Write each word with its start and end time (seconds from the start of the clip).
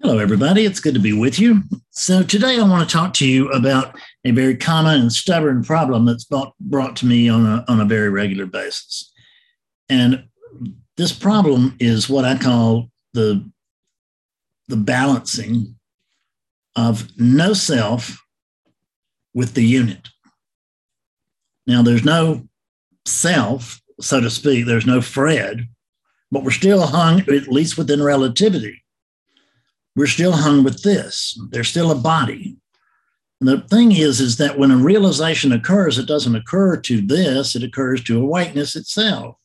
Hello, 0.00 0.18
everybody. 0.18 0.64
It's 0.64 0.78
good 0.78 0.94
to 0.94 1.00
be 1.00 1.12
with 1.12 1.40
you. 1.40 1.62
So, 1.90 2.22
today 2.22 2.60
I 2.60 2.62
want 2.62 2.88
to 2.88 2.96
talk 2.96 3.12
to 3.14 3.26
you 3.26 3.50
about 3.50 3.98
a 4.24 4.30
very 4.30 4.56
common 4.56 5.00
and 5.00 5.12
stubborn 5.12 5.64
problem 5.64 6.04
that's 6.04 6.24
brought, 6.24 6.96
to 6.96 7.06
me 7.06 7.28
on 7.28 7.44
a, 7.44 7.64
on 7.66 7.80
a 7.80 7.84
very 7.84 8.08
regular 8.08 8.46
basis. 8.46 9.12
And 9.88 10.22
this 10.96 11.12
problem 11.12 11.74
is 11.80 12.08
what 12.08 12.24
I 12.24 12.38
call 12.38 12.90
the, 13.12 13.44
the 14.68 14.76
balancing 14.76 15.74
of 16.76 17.08
no 17.18 17.52
self 17.52 18.24
with 19.34 19.54
the 19.54 19.64
unit. 19.64 20.10
Now, 21.66 21.82
there's 21.82 22.04
no 22.04 22.46
self, 23.04 23.82
so 24.00 24.20
to 24.20 24.30
speak, 24.30 24.64
there's 24.64 24.86
no 24.86 25.00
Fred, 25.00 25.66
but 26.30 26.44
we're 26.44 26.52
still 26.52 26.86
hung, 26.86 27.22
at 27.22 27.48
least 27.48 27.76
within 27.76 28.00
relativity 28.00 28.84
we're 29.98 30.06
still 30.06 30.30
hung 30.30 30.62
with 30.62 30.84
this. 30.84 31.36
There's 31.50 31.66
still 31.66 31.90
a 31.90 31.96
body. 31.96 32.56
And 33.40 33.48
the 33.48 33.62
thing 33.62 33.90
is, 33.90 34.20
is 34.20 34.36
that 34.36 34.56
when 34.56 34.70
a 34.70 34.76
realization 34.76 35.50
occurs, 35.50 35.98
it 35.98 36.06
doesn't 36.06 36.36
occur 36.36 36.76
to 36.76 37.00
this, 37.00 37.56
it 37.56 37.64
occurs 37.64 38.04
to 38.04 38.20
awakeness 38.20 38.76
itself. 38.76 39.36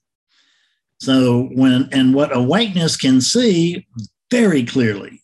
So 0.99 1.49
when 1.55 1.89
and 1.91 2.13
what 2.13 2.35
awakeness 2.35 2.97
can 2.97 3.19
see 3.19 3.87
very 4.29 4.63
clearly, 4.63 5.23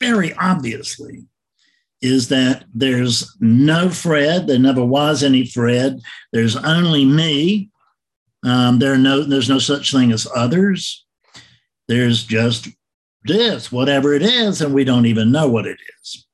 very 0.00 0.32
obviously, 0.34 1.26
is 2.00 2.28
that 2.28 2.64
there's 2.74 3.36
no 3.40 3.90
Fred. 3.90 4.46
There 4.46 4.58
never 4.58 4.84
was 4.84 5.22
any 5.22 5.46
Fred. 5.46 6.00
There's 6.32 6.56
only 6.56 7.04
me. 7.04 7.68
Um, 8.42 8.78
there 8.78 8.96
no, 8.96 9.22
there's 9.22 9.50
no 9.50 9.58
such 9.58 9.92
thing 9.92 10.12
as 10.12 10.26
others. 10.34 11.04
There's 11.88 12.24
just 12.24 12.68
this, 13.26 13.70
whatever 13.70 14.14
it 14.14 14.22
is, 14.22 14.60
and 14.60 14.74
we 14.74 14.84
don't 14.84 15.06
even 15.06 15.32
know 15.32 15.48
what 15.48 15.66
it 15.66 15.78
is. 16.02 16.26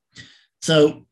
So 0.61 1.05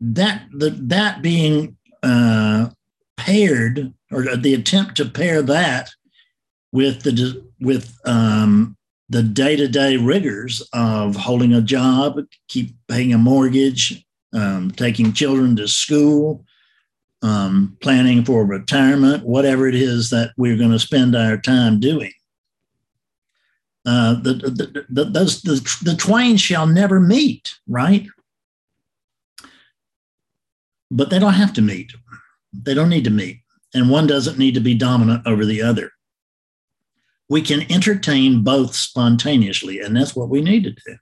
that 0.00 0.46
the, 0.52 0.70
that 0.70 1.22
being 1.22 1.76
uh, 2.02 2.70
paired, 3.16 3.92
or 4.10 4.36
the 4.36 4.54
attempt 4.54 4.96
to 4.96 5.04
pair 5.04 5.42
that 5.42 5.90
with 6.72 7.02
the 7.02 7.44
with 7.60 7.98
um, 8.04 8.76
the 9.08 9.22
day 9.22 9.56
to 9.56 9.68
day 9.68 9.96
rigors 9.96 10.66
of 10.72 11.16
holding 11.16 11.54
a 11.54 11.62
job, 11.62 12.18
keep 12.48 12.74
paying 12.88 13.12
a 13.12 13.18
mortgage, 13.18 14.04
um, 14.32 14.70
taking 14.70 15.12
children 15.12 15.56
to 15.56 15.66
school, 15.66 16.44
um, 17.22 17.76
planning 17.80 18.24
for 18.24 18.44
retirement, 18.44 19.24
whatever 19.24 19.66
it 19.66 19.74
is 19.74 20.10
that 20.10 20.32
we're 20.36 20.56
going 20.56 20.70
to 20.70 20.78
spend 20.78 21.16
our 21.16 21.36
time 21.36 21.80
doing. 21.80 22.12
Uh, 23.88 24.12
the, 24.20 24.34
the, 24.34 24.84
the, 24.90 25.04
those, 25.04 25.40
the, 25.40 25.54
the 25.82 25.96
twain 25.96 26.36
shall 26.36 26.66
never 26.66 27.00
meet, 27.00 27.54
right? 27.66 28.06
But 30.90 31.08
they 31.08 31.18
don't 31.18 31.32
have 31.32 31.54
to 31.54 31.62
meet. 31.62 31.94
They 32.52 32.74
don't 32.74 32.90
need 32.90 33.04
to 33.04 33.10
meet. 33.10 33.40
And 33.72 33.88
one 33.88 34.06
doesn't 34.06 34.36
need 34.36 34.52
to 34.54 34.60
be 34.60 34.74
dominant 34.74 35.26
over 35.26 35.46
the 35.46 35.62
other. 35.62 35.90
We 37.30 37.40
can 37.40 37.70
entertain 37.72 38.44
both 38.44 38.74
spontaneously, 38.74 39.80
and 39.80 39.96
that's 39.96 40.14
what 40.14 40.28
we 40.28 40.42
need 40.42 40.64
to 40.64 40.70
do. 40.72 40.96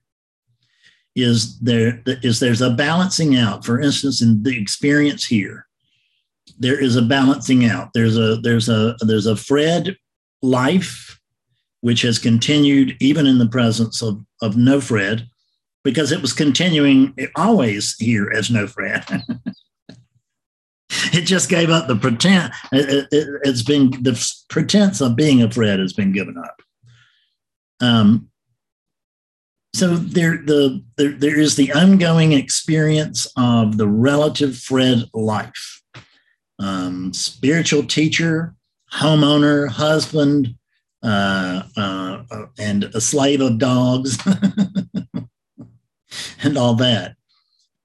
Is 1.17 1.59
there 1.59 2.05
is 2.07 2.39
there's 2.39 2.63
a 2.63 2.71
balancing 2.71 3.35
out? 3.35 3.65
For 3.65 3.81
instance, 3.81 4.23
in 4.23 4.45
the 4.45 4.57
experience 4.61 5.27
here, 5.27 5.67
there 6.57 6.81
is 6.81 6.95
a 6.95 7.03
balancing 7.03 7.65
out. 7.65 7.91
There's 7.95 8.17
a 8.17 8.37
there's 8.37 8.69
a 8.69 8.95
there's 9.01 9.27
a 9.27 9.35
Fred 9.35 9.97
life 10.41 11.16
which 11.87 12.03
has 12.03 12.19
continued 12.19 12.97
even 12.99 13.29
in 13.29 13.39
the 13.39 13.47
presence 13.47 14.03
of, 14.03 14.21
of 14.43 14.57
no 14.57 14.81
Fred, 14.81 15.25
because 15.85 16.11
it 16.11 16.21
was 16.21 16.33
continuing 16.33 17.15
always 17.37 17.95
here 18.01 18.29
as 18.35 18.51
no 18.51 18.67
Fred. 18.67 19.05
it 20.91 21.21
just 21.21 21.49
gave 21.49 21.71
up 21.71 21.87
the 21.87 21.95
pretense. 21.95 22.53
It, 22.73 23.07
it, 23.13 23.47
has 23.47 23.63
been 23.63 23.93
the 24.03 24.21
pretense 24.49 25.01
of 25.01 25.15
being 25.15 25.45
a 25.45 25.49
Fred 25.49 25.79
has 25.79 25.93
been 25.93 26.11
given 26.11 26.37
up. 26.37 26.61
Um, 27.81 28.31
so 29.73 29.95
there, 29.95 30.39
the 30.39 30.83
there, 30.97 31.13
there 31.13 31.39
is 31.39 31.55
the 31.55 31.73
ongoing 31.73 32.33
experience 32.33 33.29
of 33.37 33.79
the 33.79 33.87
relative 33.87 34.59
Fred 34.59 35.05
life. 35.15 35.83
Um, 36.59 37.15
spiritual 37.15 37.85
teacher, 37.85 38.57
homeowner, 38.93 39.69
husband, 39.69 40.57
Uh, 41.03 41.63
uh, 41.77 42.23
uh, 42.31 42.47
and 42.59 42.85
a 42.85 43.01
slave 43.01 43.41
of 43.41 43.59
dogs 43.59 44.19
and 46.43 46.57
all 46.57 46.75
that. 46.75 47.17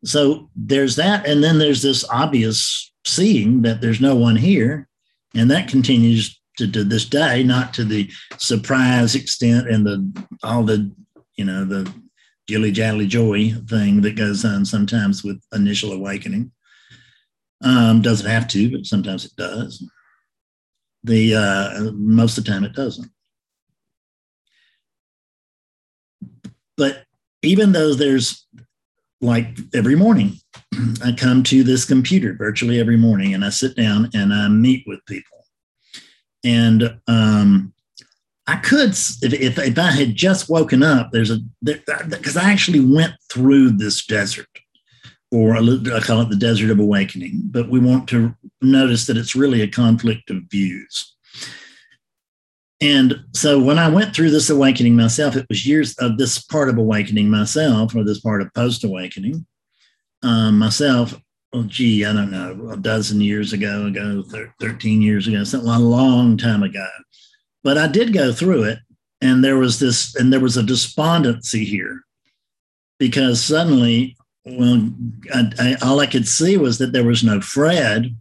So 0.04 0.50
there's 0.56 0.96
that. 0.96 1.28
And 1.28 1.44
then 1.44 1.60
there's 1.60 1.82
this 1.82 2.08
obvious 2.10 2.92
seeing 3.06 3.62
that 3.64 3.82
there's 3.82 4.02
no 4.02 4.16
one 4.16 4.38
here. 4.38 4.88
And 5.36 5.52
that 5.52 5.68
continues 5.68 6.40
to, 6.58 6.72
to 6.72 6.84
this 6.84 7.06
day, 7.06 7.44
not 7.44 7.74
to 7.76 7.84
the 7.84 8.10
surprise 8.38 9.14
extent 9.14 9.70
and 9.70 9.86
the 9.86 10.26
all 10.44 10.64
the, 10.64 10.92
you 11.36 11.46
know, 11.46 11.64
the 11.64 11.92
jilly 12.48 12.72
jally 12.72 13.08
joy 13.08 13.52
thing 13.68 14.02
that 14.02 14.16
goes 14.16 14.44
on 14.44 14.66
sometimes 14.66 15.24
with 15.24 15.42
initial 15.54 15.92
awakening. 15.92 16.52
Um, 17.64 18.02
doesn't 18.02 18.30
have 18.30 18.48
to, 18.50 18.72
but 18.72 18.86
sometimes 18.86 19.26
it 19.26 19.36
does 19.38 19.86
the 21.04 21.36
uh, 21.36 21.92
most 21.94 22.38
of 22.38 22.44
the 22.44 22.52
time 22.52 22.64
it 22.64 22.74
doesn't. 22.74 23.10
But 26.78 27.04
even 27.42 27.72
though 27.72 27.94
there's 27.94 28.46
like 29.20 29.58
every 29.74 29.96
morning, 29.96 30.34
I 31.04 31.12
come 31.12 31.44
to 31.44 31.64
this 31.64 31.86
computer 31.86 32.34
virtually 32.34 32.80
every 32.80 32.98
morning 32.98 33.34
and 33.34 33.46
I 33.46 33.50
sit 33.50 33.76
down 33.76 34.10
and 34.14 34.34
I 34.34 34.48
meet 34.48 34.84
with 34.88 35.06
people. 35.06 35.46
And 36.44 37.00
um, 37.08 37.74
I 38.48 38.56
could, 38.58 38.90
if, 38.90 39.34
if, 39.34 39.60
if, 39.60 39.78
I 39.78 39.92
had 39.92 40.16
just 40.16 40.50
woken 40.50 40.82
up, 40.82 41.12
there's 41.12 41.30
a, 41.30 41.38
because 41.64 42.36
I 42.36 42.52
actually 42.52 42.80
went 42.80 43.14
through 43.32 43.72
this 43.72 44.06
desert 44.06 44.50
or 45.32 45.56
I 45.56 46.00
call 46.02 46.22
it 46.22 46.30
the 46.30 46.36
desert 46.36 46.72
of 46.72 46.80
awakening, 46.80 47.44
but 47.46 47.70
we 47.70 47.80
want 47.80 48.08
to 48.10 48.36
notice 48.62 49.08
that 49.08 49.18
it's 49.18 49.36
really 49.36 49.62
a 49.62 49.68
conflict 49.68 50.30
of 50.30 50.44
views. 50.50 51.16
And 52.82 53.24
so 53.34 53.60
when 53.60 53.78
I 53.78 53.88
went 53.88 54.14
through 54.14 54.32
this 54.32 54.50
awakening 54.50 54.96
myself, 54.96 55.36
it 55.36 55.46
was 55.48 55.66
years 55.66 55.96
of 56.00 56.18
this 56.18 56.42
part 56.42 56.68
of 56.68 56.78
awakening 56.78 57.30
myself, 57.30 57.96
or 57.96 58.04
this 58.04 58.20
part 58.20 58.42
of 58.42 58.54
post 58.54 58.84
awakening 58.84 59.46
um, 60.24 60.58
myself. 60.58 61.14
Oh, 61.54 61.64
gee, 61.64 62.06
I 62.06 62.14
don't 62.14 62.32
know, 62.32 62.72
a 62.72 62.78
dozen 62.78 63.22
years 63.22 63.54
ago, 63.54 63.86
ago, 63.86 64.24
13 64.60 65.02
years 65.02 65.28
ago, 65.28 65.44
something 65.44 65.70
a 65.70 65.80
long 65.80 66.38
time 66.38 66.64
ago. 66.64 66.88
But 67.64 67.78
I 67.78 67.88
did 67.88 68.14
go 68.14 68.32
through 68.32 68.64
it, 68.64 68.80
and 69.22 69.44
there 69.44 69.58
was 69.58 69.80
this, 69.80 70.16
and 70.16 70.34
there 70.34 70.40
was 70.40 70.58
a 70.58 70.64
despondency 70.64 71.64
here 71.64 72.02
because 72.98 73.44
suddenly 73.44 74.16
well, 74.46 74.90
I, 75.34 75.52
I, 75.60 75.76
all 75.84 76.00
I 76.00 76.08
could 76.08 76.28
see 76.28 76.58
was 76.58 76.78
that 76.80 76.94
there 76.94 77.04
was 77.04 77.24
no 77.24 77.42
Fred. 77.42 78.16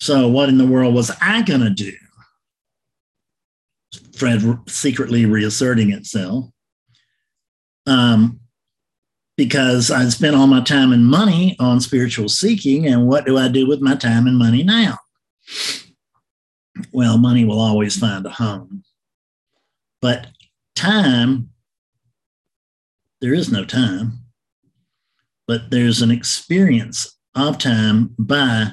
So, 0.00 0.28
what 0.28 0.48
in 0.48 0.58
the 0.58 0.66
world 0.66 0.94
was 0.94 1.10
I 1.20 1.42
going 1.42 1.60
to 1.60 1.70
do? 1.70 1.92
Fred 4.16 4.42
secretly 4.68 5.26
reasserting 5.26 5.92
itself. 5.92 6.46
Um, 7.86 8.40
because 9.36 9.90
I 9.90 10.08
spent 10.08 10.36
all 10.36 10.46
my 10.46 10.62
time 10.62 10.92
and 10.92 11.06
money 11.06 11.56
on 11.58 11.80
spiritual 11.80 12.28
seeking, 12.28 12.86
and 12.86 13.06
what 13.06 13.24
do 13.24 13.38
I 13.38 13.48
do 13.48 13.66
with 13.66 13.80
my 13.80 13.94
time 13.94 14.26
and 14.26 14.36
money 14.36 14.62
now? 14.62 14.98
Well, 16.92 17.18
money 17.18 17.44
will 17.44 17.60
always 17.60 17.96
find 17.96 18.26
a 18.26 18.30
home. 18.30 18.84
But 20.00 20.28
time, 20.76 21.50
there 23.20 23.34
is 23.34 23.50
no 23.50 23.64
time 23.64 24.27
but 25.48 25.70
there's 25.70 26.02
an 26.02 26.10
experience 26.10 27.16
of 27.34 27.58
time 27.58 28.14
by 28.18 28.70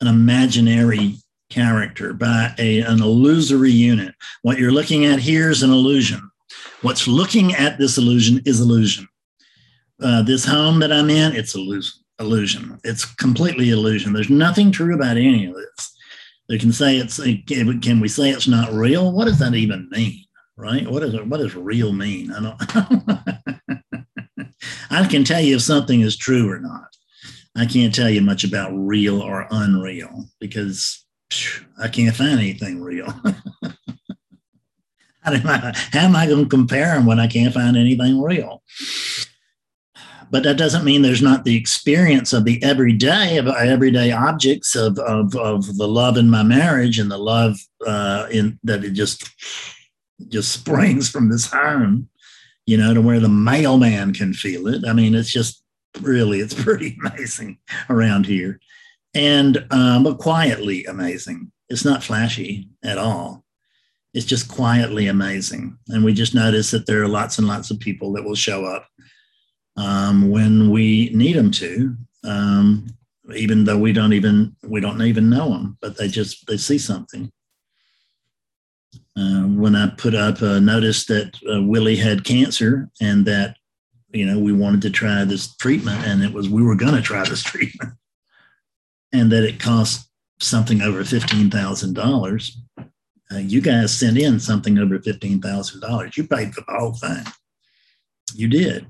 an 0.00 0.06
imaginary 0.06 1.16
character, 1.50 2.14
by 2.14 2.54
a, 2.58 2.80
an 2.80 3.02
illusory 3.02 3.72
unit. 3.72 4.14
What 4.42 4.58
you're 4.58 4.70
looking 4.70 5.04
at 5.04 5.18
here 5.18 5.50
is 5.50 5.64
an 5.64 5.70
illusion. 5.70 6.30
What's 6.82 7.08
looking 7.08 7.54
at 7.54 7.76
this 7.76 7.98
illusion 7.98 8.40
is 8.46 8.60
illusion. 8.60 9.08
Uh, 10.00 10.22
this 10.22 10.44
home 10.44 10.78
that 10.78 10.92
I'm 10.92 11.10
in, 11.10 11.34
it's 11.34 11.56
illusion. 11.56 11.92
Illusion. 12.20 12.78
It's 12.84 13.04
completely 13.04 13.70
illusion. 13.70 14.12
There's 14.12 14.30
nothing 14.30 14.70
true 14.70 14.94
about 14.94 15.16
any 15.16 15.46
of 15.46 15.54
this. 15.54 15.96
They 16.48 16.58
can 16.58 16.72
say 16.72 16.96
it's. 16.96 17.20
Can 17.46 18.00
we 18.00 18.08
say 18.08 18.30
it's 18.30 18.48
not 18.48 18.72
real? 18.72 19.12
What 19.12 19.26
does 19.26 19.38
that 19.38 19.54
even 19.54 19.88
mean? 19.90 20.24
Right? 20.56 20.88
What 20.90 21.04
is 21.04 21.14
it? 21.14 21.26
What 21.26 21.38
does 21.38 21.54
real 21.54 21.92
mean? 21.92 22.32
I 22.32 22.40
don't. 22.42 23.82
I 24.90 25.06
can 25.06 25.24
tell 25.24 25.40
you 25.40 25.56
if 25.56 25.62
something 25.62 26.00
is 26.00 26.16
true 26.16 26.50
or 26.50 26.60
not. 26.60 26.88
I 27.56 27.66
can't 27.66 27.94
tell 27.94 28.08
you 28.08 28.20
much 28.20 28.44
about 28.44 28.70
real 28.72 29.20
or 29.20 29.46
unreal 29.50 30.26
because 30.40 31.04
phew, 31.30 31.66
I 31.80 31.88
can't 31.88 32.14
find 32.14 32.38
anything 32.38 32.80
real. 32.80 33.12
am 35.24 35.46
I, 35.46 35.74
how 35.92 36.00
am 36.00 36.16
I 36.16 36.26
going 36.26 36.44
to 36.44 36.48
compare 36.48 36.94
them 36.94 37.06
when 37.06 37.20
I 37.20 37.26
can't 37.26 37.54
find 37.54 37.76
anything 37.76 38.22
real? 38.22 38.62
But 40.30 40.42
that 40.42 40.58
doesn't 40.58 40.84
mean 40.84 41.02
there's 41.02 41.22
not 41.22 41.44
the 41.44 41.56
experience 41.56 42.32
of 42.32 42.44
the 42.44 42.62
everyday 42.62 43.38
of 43.38 43.48
everyday 43.48 44.12
objects 44.12 44.76
of, 44.76 44.98
of, 44.98 45.34
of 45.34 45.78
the 45.78 45.88
love 45.88 46.18
in 46.18 46.28
my 46.28 46.42
marriage 46.42 46.98
and 46.98 47.10
the 47.10 47.18
love 47.18 47.56
uh, 47.86 48.26
in 48.30 48.58
that 48.62 48.84
it 48.84 48.90
just 48.90 49.30
just 50.26 50.52
springs 50.52 51.08
from 51.08 51.28
this 51.30 51.46
home, 51.50 52.08
you 52.68 52.76
know, 52.76 52.92
to 52.92 53.00
where 53.00 53.20
the 53.20 53.28
mailman 53.28 54.12
can 54.12 54.34
feel 54.34 54.68
it. 54.68 54.84
I 54.86 54.92
mean, 54.92 55.14
it's 55.14 55.32
just 55.32 55.62
really 56.00 56.40
it's 56.40 56.54
pretty 56.54 56.98
amazing 57.04 57.58
around 57.88 58.26
here, 58.26 58.60
and 59.14 59.66
um, 59.70 60.04
but 60.04 60.18
quietly 60.18 60.84
amazing. 60.84 61.50
It's 61.70 61.84
not 61.84 62.02
flashy 62.02 62.68
at 62.82 62.96
all 62.96 63.44
it's 64.14 64.26
just 64.26 64.48
quietly 64.48 65.06
amazing. 65.06 65.78
And 65.88 66.04
we 66.04 66.12
just 66.12 66.34
notice 66.34 66.70
that 66.70 66.86
there 66.86 67.02
are 67.02 67.08
lots 67.08 67.38
and 67.38 67.46
lots 67.46 67.70
of 67.70 67.78
people 67.78 68.12
that 68.14 68.24
will 68.24 68.34
show 68.34 68.64
up 68.64 68.88
um, 69.76 70.30
when 70.30 70.70
we 70.70 71.10
need 71.10 71.36
them 71.36 71.50
to, 71.52 71.96
um, 72.24 72.88
even 73.34 73.64
though 73.64 73.78
we 73.78 73.92
don't 73.92 74.12
even 74.12 74.56
we 74.62 74.80
don't 74.80 75.02
even 75.02 75.28
know 75.28 75.50
them, 75.50 75.78
but 75.80 75.96
they 75.96 76.08
just 76.08 76.46
they 76.46 76.56
see 76.56 76.78
something. 76.78 77.30
Uh, 79.18 79.42
when 79.48 79.74
I 79.74 79.88
put 79.88 80.14
up 80.14 80.42
a 80.42 80.60
notice 80.60 81.06
that 81.06 81.36
uh, 81.50 81.62
Willie 81.62 81.96
had 81.96 82.24
cancer 82.24 82.88
and 83.00 83.24
that 83.26 83.56
you 84.10 84.24
know 84.24 84.38
we 84.38 84.52
wanted 84.52 84.82
to 84.82 84.90
try 84.90 85.24
this 85.24 85.56
treatment, 85.56 86.06
and 86.06 86.22
it 86.22 86.32
was 86.32 86.48
we 86.48 86.62
were 86.62 86.76
going 86.76 86.94
to 86.94 87.02
try 87.02 87.24
this 87.24 87.42
treatment, 87.52 87.94
and 89.12 89.32
that 89.32 89.44
it 89.44 89.58
cost 89.58 90.08
something 90.40 90.82
over 90.82 91.04
fifteen 91.04 91.50
thousand 91.50 91.94
dollars 91.94 92.58
uh, 93.30 93.38
you 93.38 93.60
guys 93.60 93.96
sent 93.96 94.16
in 94.16 94.40
something 94.40 94.78
over 94.78 94.98
$15,000. 94.98 96.16
You 96.16 96.26
paid 96.26 96.54
for 96.54 96.62
the 96.62 96.78
whole 96.78 96.94
thing. 96.94 97.24
You 98.34 98.48
did. 98.48 98.86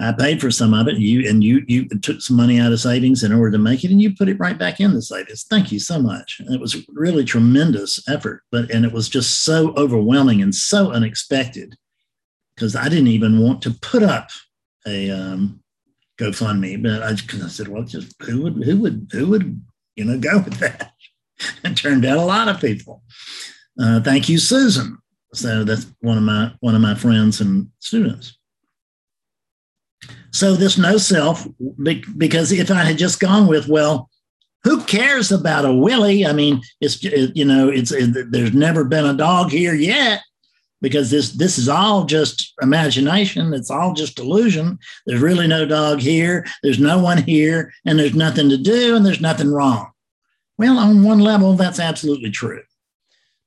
I 0.00 0.12
paid 0.12 0.40
for 0.40 0.50
some 0.50 0.74
of 0.74 0.86
it. 0.86 0.98
You 0.98 1.28
and 1.28 1.42
you 1.42 1.64
you 1.66 1.88
took 1.88 2.20
some 2.20 2.36
money 2.36 2.60
out 2.60 2.72
of 2.72 2.80
savings 2.80 3.24
in 3.24 3.32
order 3.32 3.52
to 3.52 3.58
make 3.58 3.84
it, 3.84 3.90
and 3.90 4.00
you 4.00 4.14
put 4.14 4.28
it 4.28 4.38
right 4.38 4.58
back 4.58 4.80
in 4.80 4.94
the 4.94 5.02
savings. 5.02 5.44
Thank 5.44 5.72
you 5.72 5.80
so 5.80 6.00
much. 6.00 6.40
it 6.40 6.60
was 6.60 6.86
really 6.88 7.24
tremendous 7.24 8.06
effort, 8.08 8.42
but 8.52 8.70
and 8.70 8.84
it 8.84 8.92
was 8.92 9.08
just 9.08 9.44
so 9.44 9.74
overwhelming 9.76 10.40
and 10.40 10.54
so 10.54 10.92
unexpected 10.92 11.76
because 12.54 12.76
I 12.76 12.88
didn't 12.88 13.08
even 13.08 13.40
want 13.40 13.62
to 13.62 13.70
put 13.70 14.02
up 14.02 14.30
a 14.86 15.10
um, 15.10 15.60
GoFundMe, 16.18 16.82
but 16.82 17.02
I, 17.02 17.10
I 17.10 17.48
said, 17.48 17.68
well, 17.68 17.84
just 17.84 18.14
who 18.22 18.42
would 18.42 18.64
who 18.64 18.78
would 18.78 19.10
who 19.12 19.26
would 19.28 19.60
you 19.96 20.04
know 20.04 20.18
go 20.18 20.38
with 20.38 20.54
that? 20.54 20.92
it 21.64 21.76
turned 21.76 22.04
out 22.04 22.18
a 22.18 22.24
lot 22.24 22.48
of 22.48 22.60
people. 22.60 23.02
Uh, 23.80 24.00
thank 24.00 24.28
you, 24.28 24.38
Susan. 24.38 24.98
So 25.34 25.62
that's 25.62 25.86
one 26.00 26.16
of 26.16 26.24
my 26.24 26.52
one 26.60 26.74
of 26.74 26.80
my 26.80 26.94
friends 26.94 27.40
and 27.40 27.68
students. 27.78 28.37
So 30.30 30.54
this 30.54 30.78
no 30.78 30.98
self, 30.98 31.46
because 32.16 32.52
if 32.52 32.70
I 32.70 32.84
had 32.84 32.98
just 32.98 33.20
gone 33.20 33.46
with, 33.46 33.68
well, 33.68 34.10
who 34.64 34.82
cares 34.82 35.32
about 35.32 35.64
a 35.64 35.72
Willie? 35.72 36.26
I 36.26 36.32
mean, 36.32 36.60
it's 36.80 37.02
you 37.02 37.44
know, 37.44 37.68
it's 37.68 37.92
it, 37.92 38.30
there's 38.30 38.52
never 38.52 38.84
been 38.84 39.06
a 39.06 39.14
dog 39.14 39.50
here 39.50 39.74
yet 39.74 40.22
because 40.80 41.10
this 41.10 41.32
this 41.32 41.58
is 41.58 41.68
all 41.68 42.04
just 42.04 42.52
imagination. 42.60 43.54
It's 43.54 43.70
all 43.70 43.94
just 43.94 44.18
illusion. 44.18 44.78
There's 45.06 45.20
really 45.20 45.46
no 45.46 45.64
dog 45.64 46.00
here. 46.00 46.44
There's 46.62 46.78
no 46.78 46.98
one 46.98 47.22
here, 47.22 47.72
and 47.86 47.98
there's 47.98 48.14
nothing 48.14 48.48
to 48.50 48.58
do, 48.58 48.96
and 48.96 49.06
there's 49.06 49.20
nothing 49.20 49.50
wrong. 49.50 49.90
Well, 50.58 50.78
on 50.78 51.04
one 51.04 51.20
level, 51.20 51.54
that's 51.54 51.80
absolutely 51.80 52.30
true. 52.30 52.62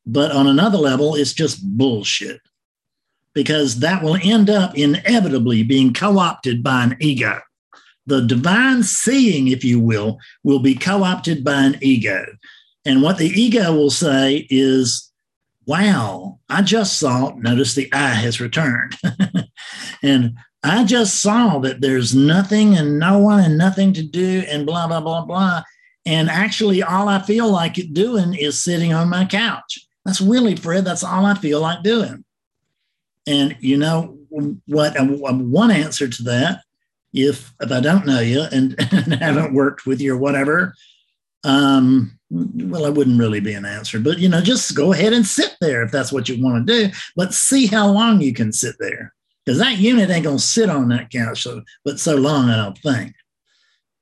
But 0.06 0.32
on 0.32 0.48
another 0.48 0.78
level, 0.78 1.16
it's 1.16 1.34
just 1.34 1.62
bullshit 1.62 2.42
because 3.34 3.80
that 3.80 4.04
will 4.04 4.18
end 4.22 4.50
up 4.50 4.78
inevitably 4.78 5.64
being 5.64 5.94
co 5.94 6.20
opted 6.20 6.64
by 6.64 6.84
an 6.84 6.98
ego. 7.00 7.40
The 8.08 8.22
divine 8.22 8.84
seeing, 8.84 9.48
if 9.48 9.64
you 9.64 9.80
will, 9.80 10.20
will 10.44 10.60
be 10.60 10.76
co 10.76 11.04
opted 11.04 11.44
by 11.44 11.64
an 11.64 11.78
ego. 11.82 12.26
And 12.86 13.02
what 13.02 13.18
the 13.18 13.30
ego 13.30 13.74
will 13.74 13.92
say 13.92 14.48
is, 14.50 15.12
wow, 15.66 16.40
I 16.50 16.64
just 16.64 17.00
saw, 17.00 17.34
notice 17.38 17.76
the 17.76 17.92
I 17.94 18.10
has 18.10 18.42
returned. 18.42 18.98
and 20.04 20.36
I 20.64 20.84
just 20.84 21.22
saw 21.22 21.60
that 21.60 21.82
there's 21.82 22.16
nothing 22.16 22.76
and 22.76 23.00
no 23.00 23.20
one 23.20 23.44
and 23.44 23.58
nothing 23.58 23.94
to 23.94 24.04
do 24.04 24.44
and 24.48 24.66
blah, 24.66 24.88
blah, 24.88 25.02
blah, 25.02 25.26
blah. 25.26 25.64
And 26.06 26.30
actually, 26.30 26.82
all 26.82 27.08
I 27.08 27.22
feel 27.22 27.50
like 27.50 27.76
doing 27.94 28.34
is 28.34 28.64
sitting 28.64 28.94
on 28.94 29.10
my 29.10 29.26
couch. 29.26 29.88
That's 30.06 30.22
really, 30.22 30.56
Fred, 30.56 30.86
that's 30.86 31.04
all 31.04 31.26
I 31.26 31.36
feel 31.36 31.62
like 31.62 31.84
doing. 31.84 32.26
And 33.28 33.56
you 33.60 33.78
know 33.78 34.18
what? 34.30 34.96
One 35.00 35.72
answer 35.72 36.08
to 36.08 36.24
that, 36.24 36.62
if 37.14 37.54
if 37.62 37.72
I 37.72 37.80
don't 37.80 38.06
know 38.06 38.20
you 38.20 38.42
and, 38.52 38.76
and 38.92 39.14
haven't 39.16 39.54
worked 39.54 39.86
with 39.86 40.02
you 40.02 40.16
or 40.16 40.18
whatever, 40.18 40.74
um, 41.44 42.18
well, 42.30 42.86
I 42.86 42.90
wouldn't 42.90 43.20
really 43.20 43.40
be 43.40 43.54
an 43.54 43.66
answer. 43.66 44.00
But 44.00 44.20
you 44.20 44.30
know, 44.30 44.42
just 44.42 44.76
go 44.76 44.94
ahead 44.94 45.14
and 45.14 45.26
sit 45.26 45.56
there 45.62 45.84
if 45.84 45.92
that's 45.92 46.12
what 46.12 46.30
you 46.30 46.44
want 46.44 46.66
to 46.66 46.88
do. 46.88 46.94
But 47.16 47.34
see 47.34 47.68
how 47.68 47.90
long 47.90 48.22
you 48.22 48.34
can 48.34 48.52
sit 48.52 48.76
there, 48.80 49.14
because 49.46 49.60
that 49.60 49.78
unit 49.78 50.10
ain't 50.10 50.26
gonna 50.26 50.40
sit 50.40 50.70
on 50.70 50.90
that 50.90 51.12
couch. 51.12 51.44
So, 51.44 51.62
but 51.86 52.00
so 52.00 52.16
long, 52.16 52.50
I 52.50 52.56
don't 52.56 52.78
think 52.78 53.14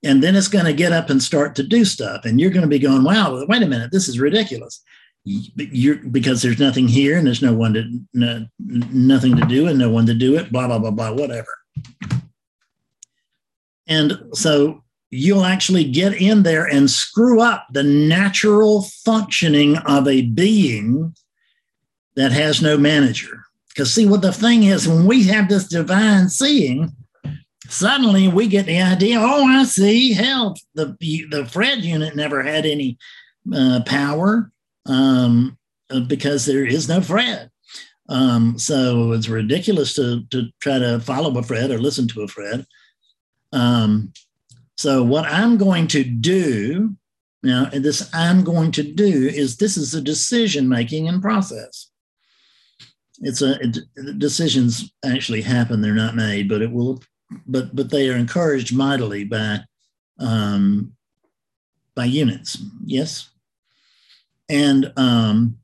and 0.03 0.23
then 0.23 0.35
it's 0.35 0.47
going 0.47 0.65
to 0.65 0.73
get 0.73 0.91
up 0.91 1.09
and 1.09 1.21
start 1.21 1.55
to 1.55 1.63
do 1.63 1.83
stuff 1.83 2.25
and 2.25 2.39
you're 2.39 2.51
going 2.51 2.63
to 2.63 2.67
be 2.67 2.79
going 2.79 3.03
wow 3.03 3.43
wait 3.47 3.61
a 3.61 3.67
minute 3.67 3.91
this 3.91 4.07
is 4.07 4.19
ridiculous 4.19 4.81
you're 5.25 5.97
because 5.97 6.41
there's 6.41 6.59
nothing 6.59 6.87
here 6.87 7.17
and 7.17 7.27
there's 7.27 7.41
no 7.41 7.53
one 7.53 7.73
to 7.73 7.99
no, 8.13 8.45
nothing 8.57 9.35
to 9.35 9.45
do 9.45 9.67
and 9.67 9.77
no 9.77 9.89
one 9.89 10.05
to 10.05 10.13
do 10.13 10.37
it 10.37 10.51
blah 10.51 10.67
blah 10.67 10.79
blah 10.79 10.91
blah 10.91 11.11
whatever. 11.11 11.49
And 13.87 14.19
so 14.33 14.83
you'll 15.11 15.45
actually 15.45 15.83
get 15.83 16.13
in 16.13 16.43
there 16.43 16.65
and 16.65 16.89
screw 16.89 17.41
up 17.41 17.65
the 17.71 17.83
natural 17.83 18.83
functioning 19.03 19.77
of 19.77 20.07
a 20.07 20.21
being 20.21 21.15
that 22.15 22.31
has 22.31 22.61
no 22.61 22.77
manager. 22.77 23.43
Because 23.69 23.93
see 23.93 24.05
what 24.05 24.21
the 24.21 24.33
thing 24.33 24.63
is 24.63 24.87
when 24.87 25.05
we 25.05 25.23
have 25.23 25.49
this 25.49 25.67
divine 25.67 26.29
seeing 26.29 26.95
suddenly 27.67 28.27
we 28.27 28.47
get 28.47 28.65
the 28.65 28.81
idea 28.81 29.19
oh 29.19 29.45
i 29.45 29.63
see 29.63 30.11
hell 30.11 30.55
the 30.73 30.97
the 31.29 31.47
fred 31.51 31.83
unit 31.83 32.15
never 32.15 32.41
had 32.41 32.65
any 32.65 32.97
uh, 33.53 33.79
power 33.85 34.51
um, 34.85 35.57
because 36.07 36.45
there 36.45 36.65
is 36.65 36.87
no 36.87 37.01
fred. 37.01 37.49
Um, 38.07 38.57
so 38.57 39.11
it's 39.11 39.29
ridiculous 39.29 39.93
to, 39.95 40.23
to 40.31 40.49
try 40.59 40.79
to 40.79 40.99
follow 40.99 41.37
a 41.37 41.43
fred 41.43 41.69
or 41.71 41.77
listen 41.77 42.07
to 42.09 42.21
a 42.23 42.27
fred. 42.27 42.65
Um, 43.53 44.13
so 44.79 45.03
what 45.03 45.25
i'm 45.25 45.57
going 45.57 45.87
to 45.87 46.05
do 46.05 46.95
now 47.43 47.65
this 47.65 48.09
i'm 48.13 48.45
going 48.45 48.71
to 48.71 48.81
do 48.81 49.27
is 49.27 49.57
this 49.57 49.75
is 49.75 49.93
a 49.93 50.01
decision 50.01 50.69
making 50.69 51.09
and 51.09 51.21
process. 51.21 51.91
It's 53.21 53.41
a 53.41 53.59
it, 53.59 53.77
decisions 54.17 54.93
actually 55.03 55.41
happen. 55.41 55.81
They're 55.81 55.93
not 55.93 56.15
made 56.15 56.47
but 56.47 56.61
it 56.61 56.71
will 56.71 57.01
but 57.45 57.75
but 57.75 57.89
they 57.91 58.09
are 58.09 58.15
encouraged 58.15 58.73
mightily 58.73 59.25
by 59.25 59.59
um, 60.19 60.93
by 61.93 62.05
units. 62.05 62.57
Yes, 62.85 63.29
and 64.49 64.91
um, 64.97 65.57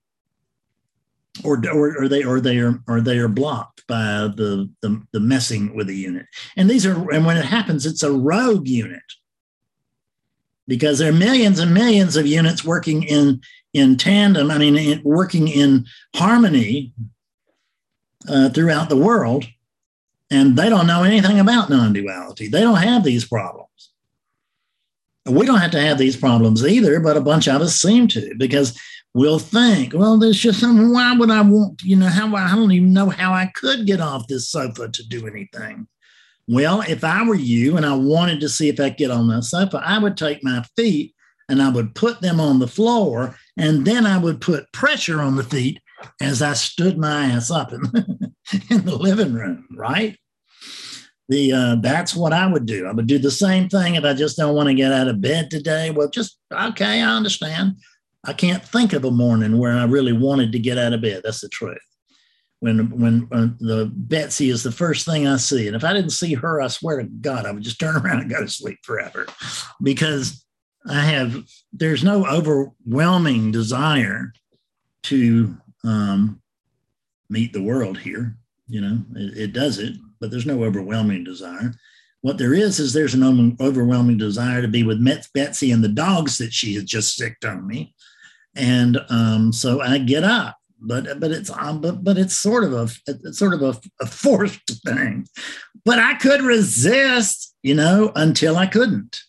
or, 1.44 1.62
or 1.68 2.04
or 2.04 2.08
they 2.08 2.24
or 2.24 2.40
they 2.40 2.60
are 2.60 2.80
or 2.88 3.02
they 3.02 3.18
are 3.18 3.28
blocked 3.28 3.86
by 3.88 4.30
the, 4.36 4.70
the 4.82 5.02
the 5.12 5.20
messing 5.20 5.76
with 5.76 5.88
the 5.88 5.96
unit. 5.96 6.26
And 6.56 6.70
these 6.70 6.86
are 6.86 7.12
and 7.12 7.26
when 7.26 7.38
it 7.38 7.46
happens, 7.46 7.86
it's 7.86 8.04
a 8.04 8.12
rogue 8.12 8.68
unit 8.68 9.04
because 10.68 11.00
there 11.00 11.10
are 11.10 11.16
millions 11.16 11.60
and 11.60 11.74
millions 11.74 12.16
of 12.16 12.28
units 12.28 12.64
working 12.64 13.04
in 13.04 13.42
in 13.74 13.98
tandem. 13.98 14.52
I 14.52 14.58
mean, 14.58 14.78
in, 14.78 15.02
working 15.04 15.48
in 15.48 15.86
harmony 16.16 16.94
uh, 18.30 18.50
throughout 18.50 18.90
the 18.90 18.98
world 18.98 19.46
and 20.32 20.58
they 20.58 20.70
don't 20.70 20.88
know 20.88 21.04
anything 21.04 21.40
about 21.40 21.70
non 21.70 21.94
duality. 21.94 22.48
They 22.48 22.62
don't 22.62 22.82
have 22.82 23.04
these 23.04 23.26
problems. 23.26 23.65
We 25.28 25.46
don't 25.46 25.60
have 25.60 25.72
to 25.72 25.82
have 25.82 25.98
these 25.98 26.18
problems 26.18 26.66
either, 26.66 27.00
but 27.00 27.18
a 27.18 27.22
bunch 27.22 27.48
of 27.48 27.62
us 27.62 27.82
seem 27.82 28.08
to 28.10 28.36
because 28.38 28.80
we'll 29.16 29.40
think, 29.40 29.94
well, 29.94 30.18
there's 30.18 30.40
just 30.40 30.60
some, 30.60 30.92
why 30.92 31.14
would 31.14 31.32
I 31.32 31.42
want, 31.42 31.82
you 31.82 31.96
know, 31.96 32.08
how 32.08 32.36
I 32.36 32.56
don't 32.56 32.72
even 32.72 32.94
know 32.94 33.10
how 33.10 33.34
I 33.34 33.52
could 33.56 33.88
get 33.88 34.02
off 34.02 34.28
this 34.28 34.50
sofa 34.50 34.90
to 34.90 35.08
do 35.08 35.26
anything. 35.26 35.88
Well, 36.48 36.82
if 36.82 37.04
I 37.04 37.28
were 37.28 37.34
you 37.34 37.78
and 37.78 37.86
I 37.86 37.96
wanted 37.96 38.40
to 38.42 38.50
see 38.50 38.70
if 38.70 38.80
I 38.80 38.90
could 38.90 38.98
get 38.98 39.12
on 39.12 39.28
the 39.28 39.42
sofa, 39.42 39.82
I 39.84 39.98
would 39.98 40.16
take 40.16 40.44
my 40.44 40.64
feet 40.76 41.16
and 41.50 41.62
I 41.62 41.70
would 41.70 41.96
put 41.96 42.22
them 42.22 42.40
on 42.40 42.60
the 42.60 42.68
floor 42.68 43.36
and 43.58 43.86
then 43.86 44.06
I 44.06 44.18
would 44.18 44.42
put 44.42 44.72
pressure 44.74 45.22
on 45.22 45.38
the 45.38 45.44
feet 45.44 45.80
as 46.22 46.42
I 46.42 46.54
stood 46.54 46.98
my 46.98 47.26
ass 47.26 47.50
up 47.50 47.72
in, 47.74 47.82
in 48.70 48.86
the 48.86 48.96
living 48.96 49.34
room, 49.34 49.68
right? 49.76 50.18
The 51.28 51.52
uh, 51.52 51.76
that's 51.82 52.16
what 52.16 52.34
I 52.34 52.46
would 52.46 52.66
do. 52.66 52.86
I 52.86 52.92
would 52.92 53.08
do 53.08 53.18
the 53.18 53.32
same 53.32 53.68
thing 53.68 53.96
if 53.96 54.04
I 54.04 54.14
just 54.14 54.38
don't 54.38 54.56
want 54.56 54.68
to 54.68 54.76
get 54.76 54.92
out 54.92 55.08
of 55.08 55.22
bed 55.22 55.50
today. 55.50 55.90
Well, 55.90 56.10
just 56.10 56.38
okay, 56.52 57.02
I 57.02 57.16
understand. 57.16 57.78
I 58.24 58.34
can't 58.34 58.64
think 58.64 58.94
of 58.94 59.06
a 59.06 59.12
morning 59.12 59.58
where 59.58 59.74
I 59.74 59.86
really 59.86 60.14
wanted 60.14 60.52
to 60.52 60.60
get 60.60 60.78
out 60.78 60.94
of 60.94 61.02
bed. 61.02 61.22
That's 61.24 61.42
the 61.42 61.50
truth. 61.50 61.78
When, 62.60 62.90
when 62.98 63.28
the 63.60 63.92
Betsy 63.94 64.50
is 64.50 64.64
the 64.64 64.72
first 64.72 65.06
thing 65.06 65.28
I 65.28 65.38
see, 65.38 65.68
and 65.68 65.76
if 65.76 65.84
I 65.84 65.94
didn't 65.94 66.12
see 66.12 66.34
her, 66.34 66.62
I 66.62 66.68
swear 66.68 66.98
to 66.98 67.04
God, 67.04 67.46
I 67.46 67.52
would 67.52 67.62
just 67.62 67.80
turn 67.80 67.96
around 67.98 68.22
and 68.22 68.30
go 68.30 68.42
to 68.42 68.48
sleep 68.48 68.80
forever, 68.84 69.28
because 69.82 70.46
I 70.88 71.02
have 71.02 71.44
there's 71.74 72.04
no 72.04 72.26
overwhelming 72.26 73.52
desire 73.52 74.32
to 75.04 75.56
um, 75.84 76.42
meet 77.30 77.54
the 77.54 77.62
world 77.62 78.00
here. 78.00 78.36
You 78.68 78.82
know, 78.82 79.00
it, 79.16 79.38
it 79.38 79.54
does 79.54 79.78
it, 79.78 79.96
but 80.26 80.32
there's 80.32 80.48
no 80.48 80.64
overwhelming 80.64 81.24
desire. 81.24 81.72
What 82.22 82.40
there 82.40 82.56
is 82.56 82.80
is 82.80 82.94
there's 82.94 83.14
an 83.14 83.56
overwhelming 83.62 84.18
desire 84.18 84.60
to 84.60 84.68
be 84.68 84.82
with 84.82 85.06
Betsy 85.36 85.70
and 85.70 85.84
the 85.84 85.88
dogs 85.88 86.40
that 86.40 86.52
she 86.52 86.74
has 86.74 86.84
just 86.84 87.16
sicked 87.16 87.46
on 87.46 87.68
me, 87.68 87.94
and 88.56 88.98
um, 89.10 89.54
so 89.54 89.82
I 89.82 90.00
get 90.00 90.24
up. 90.24 90.58
But 90.82 91.20
but 91.20 91.30
it's 91.30 91.52
um, 91.52 91.80
but 91.80 92.04
but 92.04 92.18
it's 92.18 92.36
sort 92.36 92.64
of 92.64 92.74
a 92.74 92.90
it's 93.06 93.38
sort 93.38 93.54
of 93.54 93.62
a, 93.62 93.80
a 94.02 94.08
forced 94.08 94.82
thing. 94.84 95.28
But 95.84 96.00
I 96.00 96.16
could 96.16 96.42
resist, 96.42 97.54
you 97.62 97.76
know, 97.76 98.12
until 98.16 98.58
I 98.58 98.66
couldn't. 98.66 99.20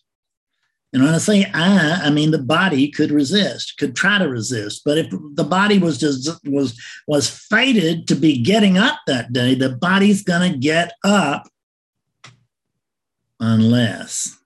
And 0.96 1.04
when 1.04 1.12
I 1.12 1.18
say 1.18 1.44
I, 1.52 2.04
I 2.04 2.10
mean 2.10 2.30
the 2.30 2.38
body 2.38 2.90
could 2.90 3.10
resist, 3.10 3.76
could 3.76 3.94
try 3.94 4.16
to 4.16 4.30
resist. 4.30 4.80
But 4.82 4.96
if 4.96 5.10
the 5.34 5.44
body 5.44 5.78
was 5.78 5.98
just 5.98 6.40
was 6.46 6.74
was 7.06 7.28
fated 7.28 8.08
to 8.08 8.14
be 8.14 8.42
getting 8.42 8.78
up 8.78 9.00
that 9.06 9.30
day, 9.30 9.54
the 9.54 9.68
body's 9.68 10.22
gonna 10.22 10.56
get 10.56 10.94
up 11.04 11.50
unless 13.38 14.38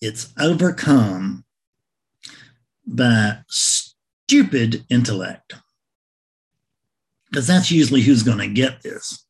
it's 0.00 0.32
overcome 0.38 1.44
by 2.86 3.38
stupid 3.48 4.84
intellect. 4.90 5.54
Because 7.32 7.48
that's 7.48 7.72
usually 7.72 8.02
who's 8.02 8.22
to 8.38 8.46
get 8.46 8.82
this, 8.82 9.26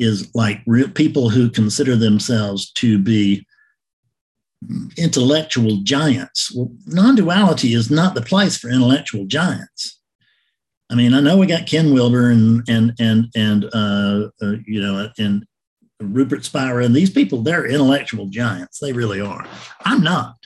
is 0.00 0.34
like 0.34 0.60
real 0.66 0.88
people 0.88 1.30
who 1.30 1.48
consider 1.48 1.94
themselves 1.94 2.72
to 2.72 2.98
be 2.98 3.46
intellectual 4.96 5.78
giants. 5.82 6.52
Well, 6.54 6.70
non 6.86 7.14
duality 7.14 7.74
is 7.74 7.90
not 7.90 8.14
the 8.14 8.22
place 8.22 8.56
for 8.56 8.70
intellectual 8.70 9.26
giants. 9.26 9.98
I 10.90 10.94
mean, 10.94 11.14
I 11.14 11.20
know 11.20 11.38
we 11.38 11.46
got 11.46 11.66
Ken 11.66 11.92
Wilber 11.94 12.30
and 12.30 12.62
and 12.68 12.92
and 13.00 13.26
and 13.34 13.64
uh, 13.72 14.28
uh, 14.42 14.56
you 14.66 14.80
know 14.80 15.10
and 15.18 15.46
Rupert 16.00 16.44
Spira 16.44 16.84
and 16.84 16.94
these 16.94 17.10
people. 17.10 17.42
They're 17.42 17.66
intellectual 17.66 18.26
giants. 18.26 18.78
They 18.78 18.92
really 18.92 19.20
are. 19.20 19.46
I'm 19.84 20.02
not, 20.02 20.36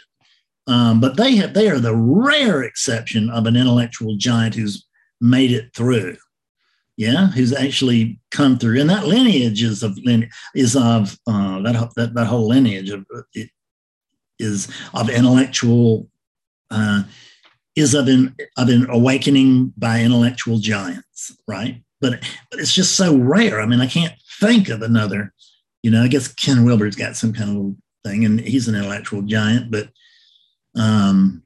um, 0.66 1.00
but 1.00 1.16
they 1.16 1.36
have. 1.36 1.54
They 1.54 1.68
are 1.68 1.80
the 1.80 1.96
rare 1.96 2.62
exception 2.62 3.28
of 3.30 3.46
an 3.46 3.56
intellectual 3.56 4.16
giant 4.16 4.54
who's 4.54 4.86
made 5.20 5.50
it 5.50 5.74
through. 5.74 6.16
Yeah, 6.96 7.26
who's 7.26 7.52
actually 7.52 8.20
come 8.30 8.58
through, 8.58 8.80
and 8.80 8.88
that 8.88 9.06
lineage 9.06 9.62
is 9.62 9.82
of 9.82 9.98
is 10.54 10.76
of 10.76 11.18
uh, 11.26 11.60
that, 11.62 11.90
that 11.96 12.14
that 12.14 12.26
whole 12.26 12.48
lineage 12.48 12.90
of 12.90 13.04
it, 13.34 13.50
is 14.38 14.68
of 14.94 15.08
intellectual 15.08 16.08
uh, 16.70 17.02
is 17.74 17.94
of 17.94 18.08
an 18.08 18.34
of 18.56 18.68
an 18.68 18.88
awakening 18.90 19.72
by 19.76 20.00
intellectual 20.00 20.58
giants, 20.58 21.36
right? 21.46 21.82
But 22.00 22.22
but 22.50 22.60
it's 22.60 22.74
just 22.74 22.96
so 22.96 23.16
rare. 23.16 23.60
I 23.60 23.66
mean, 23.66 23.80
I 23.80 23.86
can't 23.86 24.14
think 24.40 24.68
of 24.68 24.82
another. 24.82 25.32
You 25.82 25.90
know, 25.90 26.02
I 26.02 26.08
guess 26.08 26.28
Ken 26.28 26.64
Wilber's 26.64 26.96
got 26.96 27.16
some 27.16 27.32
kind 27.32 27.56
of 27.56 28.10
thing, 28.10 28.24
and 28.24 28.40
he's 28.40 28.66
an 28.66 28.74
intellectual 28.74 29.22
giant, 29.22 29.70
but 29.70 29.88
um, 30.74 31.42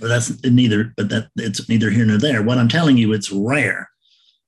but 0.00 0.08
that's 0.08 0.42
neither. 0.44 0.92
But 0.96 1.08
that 1.10 1.28
it's 1.36 1.68
neither 1.68 1.90
here 1.90 2.06
nor 2.06 2.18
there. 2.18 2.42
What 2.42 2.58
I'm 2.58 2.68
telling 2.68 2.96
you, 2.96 3.12
it's 3.12 3.30
rare. 3.30 3.90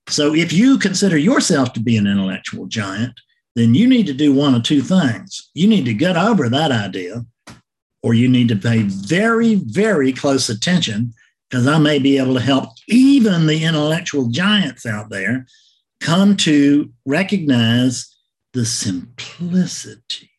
So 0.09 0.35
if 0.35 0.53
you 0.53 0.79
consider 0.79 1.17
yourself 1.17 1.73
to 1.75 1.81
be 1.81 1.97
an 1.97 2.07
intellectual 2.07 2.67
giant, 2.67 3.21
then 3.55 3.75
you 3.75 3.87
need 3.87 4.07
to 4.07 4.15
do 4.15 4.33
one 4.33 4.55
of 4.55 4.63
two 4.63 4.81
things. 4.81 5.51
You 5.55 5.67
need 5.69 5.85
to 5.85 5.95
get 5.95 6.17
over 6.17 6.49
that 6.49 6.73
idea, 6.73 7.25
or 8.03 8.15
you 8.15 8.29
need 8.29 8.49
to 8.49 8.57
pay 8.57 8.83
very, 8.83 9.57
very 9.57 10.13
close 10.13 10.49
attention 10.49 11.13
because 11.49 11.67
I 11.67 11.79
may 11.79 11.99
be 11.99 12.17
able 12.17 12.35
to 12.35 12.41
help 12.41 12.71
even 12.89 13.47
the 13.47 13.63
intellectual 13.65 14.29
giants 14.29 14.87
out 14.87 15.11
there 15.11 15.47
come 16.01 16.37
to 16.39 16.91
recognize 17.05 18.17
the 18.55 18.65
simplicity 18.65 20.31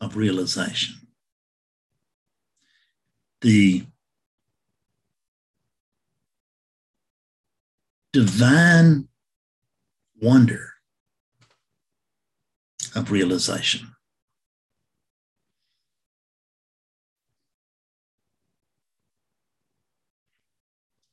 of 0.00 0.16
realization. 0.16 0.96
The 3.42 3.84
divine 8.12 9.08
wonder 10.20 10.74
of 12.94 13.10
realization. 13.10 13.94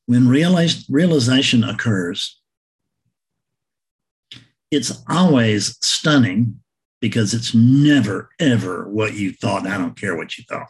When 0.05 0.29
realization 0.29 1.63
occurs, 1.65 2.39
it's 4.72 5.03
always 5.10 5.77
stunning 5.81 6.62
because 7.01 7.34
it's 7.34 7.53
never, 7.53 8.29
ever 8.39 8.88
what 8.89 9.13
you 9.13 9.34
thought. 9.34 9.67
I 9.67 9.77
don't 9.77 10.00
care 10.00 10.15
what 10.15 10.38
you 10.38 10.46
thought. 10.50 10.69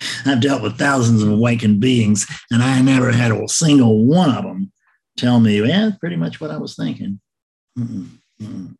I've 0.26 0.40
dealt 0.40 0.62
with 0.62 0.78
thousands 0.78 1.22
of 1.22 1.30
awakened 1.30 1.80
beings, 1.80 2.26
and 2.50 2.62
I 2.62 2.80
never 2.82 3.10
had 3.10 3.32
a 3.32 3.48
single 3.48 4.04
one 4.04 4.30
of 4.30 4.44
them 4.44 4.72
tell 5.16 5.40
me, 5.40 5.60
yeah, 5.66 5.90
pretty 5.98 6.16
much 6.16 6.40
what 6.40 6.50
I 6.50 6.58
was 6.58 6.76
thinking. 6.76 7.20
Mm-mm, 7.76 8.08
mm-mm. 8.40 8.77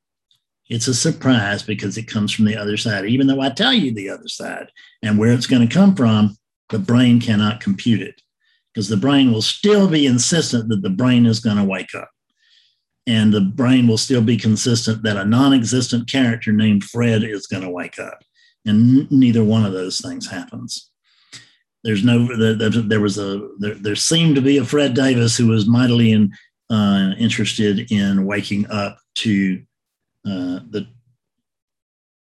It's 0.68 0.88
a 0.88 0.94
surprise 0.94 1.62
because 1.62 1.96
it 1.96 2.08
comes 2.08 2.32
from 2.32 2.44
the 2.44 2.56
other 2.56 2.76
side. 2.76 3.06
Even 3.06 3.26
though 3.26 3.40
I 3.40 3.50
tell 3.50 3.72
you 3.72 3.92
the 3.92 4.10
other 4.10 4.28
side 4.28 4.68
and 5.02 5.18
where 5.18 5.32
it's 5.32 5.46
going 5.46 5.66
to 5.66 5.75
come 5.75 5.94
from, 5.94 6.37
the 6.68 6.78
brain 6.78 7.20
cannot 7.20 7.60
compute 7.60 8.02
it 8.02 8.20
because 8.72 8.88
the 8.88 8.96
brain 8.96 9.32
will 9.32 9.42
still 9.42 9.88
be 9.88 10.06
insistent 10.06 10.68
that 10.68 10.82
the 10.82 10.90
brain 10.90 11.26
is 11.26 11.40
going 11.40 11.56
to 11.56 11.64
wake 11.64 11.94
up. 11.94 12.10
And 13.06 13.32
the 13.32 13.40
brain 13.40 13.88
will 13.88 13.96
still 13.96 14.20
be 14.20 14.37
consistent 14.37 15.02
that 15.02 15.16
a 15.16 15.25
non 15.25 15.54
existent 15.54 16.10
character 16.10 16.52
named 16.52 16.84
Fred 16.84 17.25
is 17.25 17.46
going 17.46 17.62
to 17.62 17.70
wake 17.70 17.98
up. 17.98 18.22
And 18.66 19.10
neither 19.10 19.42
one 19.42 19.64
of 19.64 19.72
those 19.72 20.00
things 20.00 20.30
happens. 20.30 20.90
There's 21.84 22.04
no, 22.04 22.26
there, 22.54 22.68
there 22.70 23.00
was 23.00 23.16
a, 23.16 23.48
there, 23.58 23.76
there, 23.76 23.96
seemed 23.96 24.34
to 24.34 24.42
be 24.42 24.58
a 24.58 24.64
Fred 24.64 24.92
Davis 24.92 25.38
who 25.38 25.46
was 25.46 25.66
mightily 25.66 26.12
in, 26.12 26.32
uh, 26.68 27.12
interested 27.18 27.90
in 27.90 28.26
waking 28.26 28.70
up 28.70 28.98
to 29.16 29.62
uh, 30.28 30.61
the 30.70 30.87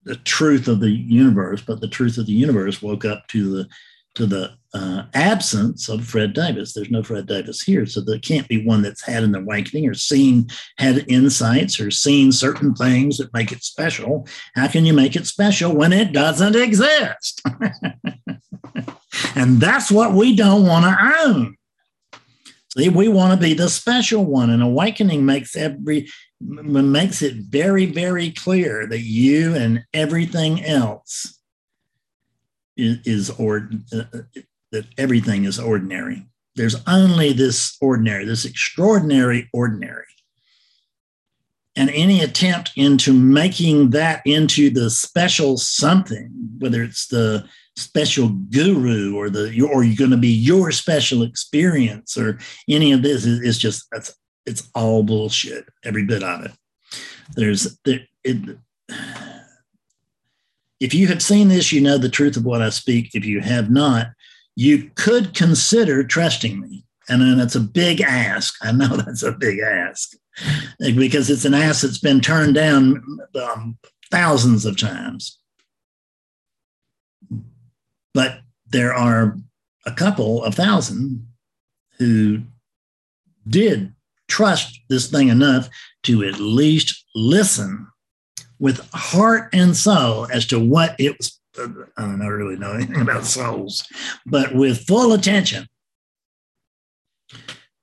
the 0.05 0.17
truth 0.17 0.67
of 0.67 0.81
the 0.81 0.91
universe, 0.91 1.63
but 1.63 1.81
the 1.81 1.89
truth 1.89 2.19
of 2.19 2.27
the 2.27 2.33
universe 2.33 2.83
woke 2.83 3.05
up 3.05 3.27
to 3.29 3.51
the 3.51 3.69
to 4.15 4.27
the 4.27 4.53
uh, 4.75 5.05
absence 5.15 5.89
of 5.89 6.05
Fred 6.05 6.35
Davis. 6.35 6.73
There's 6.73 6.91
no 6.91 7.03
Fred 7.03 7.27
Davis 7.27 7.63
here, 7.63 7.87
so 7.87 8.01
there 8.01 8.19
can't 8.19 8.49
be 8.49 8.65
one 8.65 8.83
that's 8.83 9.03
had 9.03 9.23
an 9.23 9.35
awakening 9.35 9.89
or 9.89 9.95
seen 9.95 10.49
had 10.79 11.05
insights 11.09 11.81
or 11.81 11.91
seen 11.91 12.33
certain 12.33 12.75
things 12.75 13.19
that 13.19 13.33
make 13.33 13.53
it 13.53 13.63
special. 13.63 14.27
How 14.55 14.69
can 14.69 14.85
you 14.85 14.93
make 14.93 15.17
it 15.17 15.27
special 15.27 15.75
when 15.75 15.93
it 15.93 16.13
doesn't 16.13 16.57
exist? 16.57 17.43
and 19.35 19.61
that's 19.61 19.91
what 19.91 20.13
we 20.13 20.37
don't 20.37 20.67
want 20.67 20.85
to 20.85 21.15
own. 21.25 21.57
See, 22.77 22.89
we 22.89 23.09
want 23.09 23.39
to 23.39 23.47
be 23.47 23.53
the 23.53 23.69
special 23.69 24.25
one, 24.25 24.49
and 24.49 24.63
awakening 24.63 25.27
makes 25.27 25.55
every 25.57 26.09
makes 26.43 27.23
it 27.23 27.35
very, 27.37 27.87
very 27.87 28.31
clear 28.31 28.87
that 28.87 29.01
you 29.01 29.55
and 29.55 29.85
everything 29.95 30.65
else 30.65 31.39
is, 32.77 32.99
is 33.05 33.31
or 33.31 33.71
uh, 33.93 34.05
that 34.73 34.87
everything 34.99 35.45
is 35.45 35.59
ordinary. 35.59 36.27
There's 36.57 36.77
only 36.87 37.33
this 37.33 37.77
ordinary, 37.81 38.25
this 38.25 38.45
extraordinary 38.45 39.49
ordinary. 39.53 40.05
And 41.75 41.89
any 41.91 42.21
attempt 42.21 42.73
into 42.77 43.15
making 43.15 43.91
that 43.91 44.21
into 44.27 44.69
the 44.69 44.91
special 44.91 45.57
something, 45.57 46.31
whether 46.59 46.83
it's 46.83 47.07
the 47.07 47.49
special 47.77 48.29
guru 48.51 49.17
or 49.17 49.31
the 49.31 49.47
or 49.63 49.83
you're 49.83 49.97
going 49.97 50.11
to 50.11 50.19
be 50.19 50.29
your 50.29 50.71
special 50.71 51.23
experience 51.23 52.19
or 52.19 52.39
any 52.69 52.93
of 52.93 53.03
this 53.03 53.25
is, 53.25 53.41
is 53.41 53.59
just 53.59 53.87
that's 53.91 54.15
it's 54.47 54.69
all 54.75 55.03
bullshit, 55.03 55.67
every 55.85 56.05
bit 56.05 56.23
of 56.23 56.45
it. 56.45 56.53
There's 57.35 57.79
there, 57.85 58.01
it, 58.25 58.59
if 60.81 60.93
you 60.93 61.07
have 61.07 61.23
seen 61.23 61.49
this, 61.49 61.73
you 61.73 61.81
know 61.81 61.97
the 61.97 62.09
truth 62.09 62.37
of 62.37 62.45
what 62.45 62.61
I 62.61 62.71
speak. 62.71 63.15
If 63.15 63.25
you 63.25 63.41
have 63.41 63.71
not, 63.71 64.09
you 64.57 64.91
could 64.97 65.35
consider 65.35 66.03
trusting 66.03 66.61
me. 66.61 66.85
And 67.09 67.23
then 67.23 67.41
it's 67.41 67.55
a 67.55 67.61
big 67.61 68.01
ask. 68.01 68.55
I 68.63 68.73
know 68.73 68.89
that's 68.97 69.23
a 69.23 69.33
big 69.33 69.61
ask 69.61 70.13
because 70.79 71.31
it's 71.31 71.45
an 71.45 71.55
ask 71.55 71.83
that's 71.83 71.99
been 71.99 72.21
turned 72.21 72.55
down 72.55 73.03
um, 73.41 73.79
thousands 74.11 74.65
of 74.65 74.79
times. 74.79 75.39
But 78.15 78.41
there 78.69 78.93
are 78.93 79.39
a 79.87 79.93
couple 79.93 80.43
of 80.45 80.55
thousand 80.55 81.29
who 81.99 82.43
did 83.47 83.95
trust 84.33 84.81
this 84.89 85.11
thing 85.11 85.29
enough 85.29 85.69
to 86.03 86.25
at 86.25 86.41
least 86.41 87.05
listen 87.15 87.87
with 88.59 88.81
heart 88.95 89.51
and 89.53 89.77
soul 89.77 90.27
as 90.33 90.47
to 90.47 90.59
what 90.59 90.97
it 90.99 91.19
was. 91.19 91.39
Uh, 91.59 91.69
I 91.99 92.03
don't 92.03 92.21
really 92.21 92.57
know 92.57 92.73
anything 92.73 93.03
about 93.03 93.27
souls, 93.27 93.87
but 94.25 94.55
with 94.55 94.87
full 94.87 95.13
attention, 95.13 95.69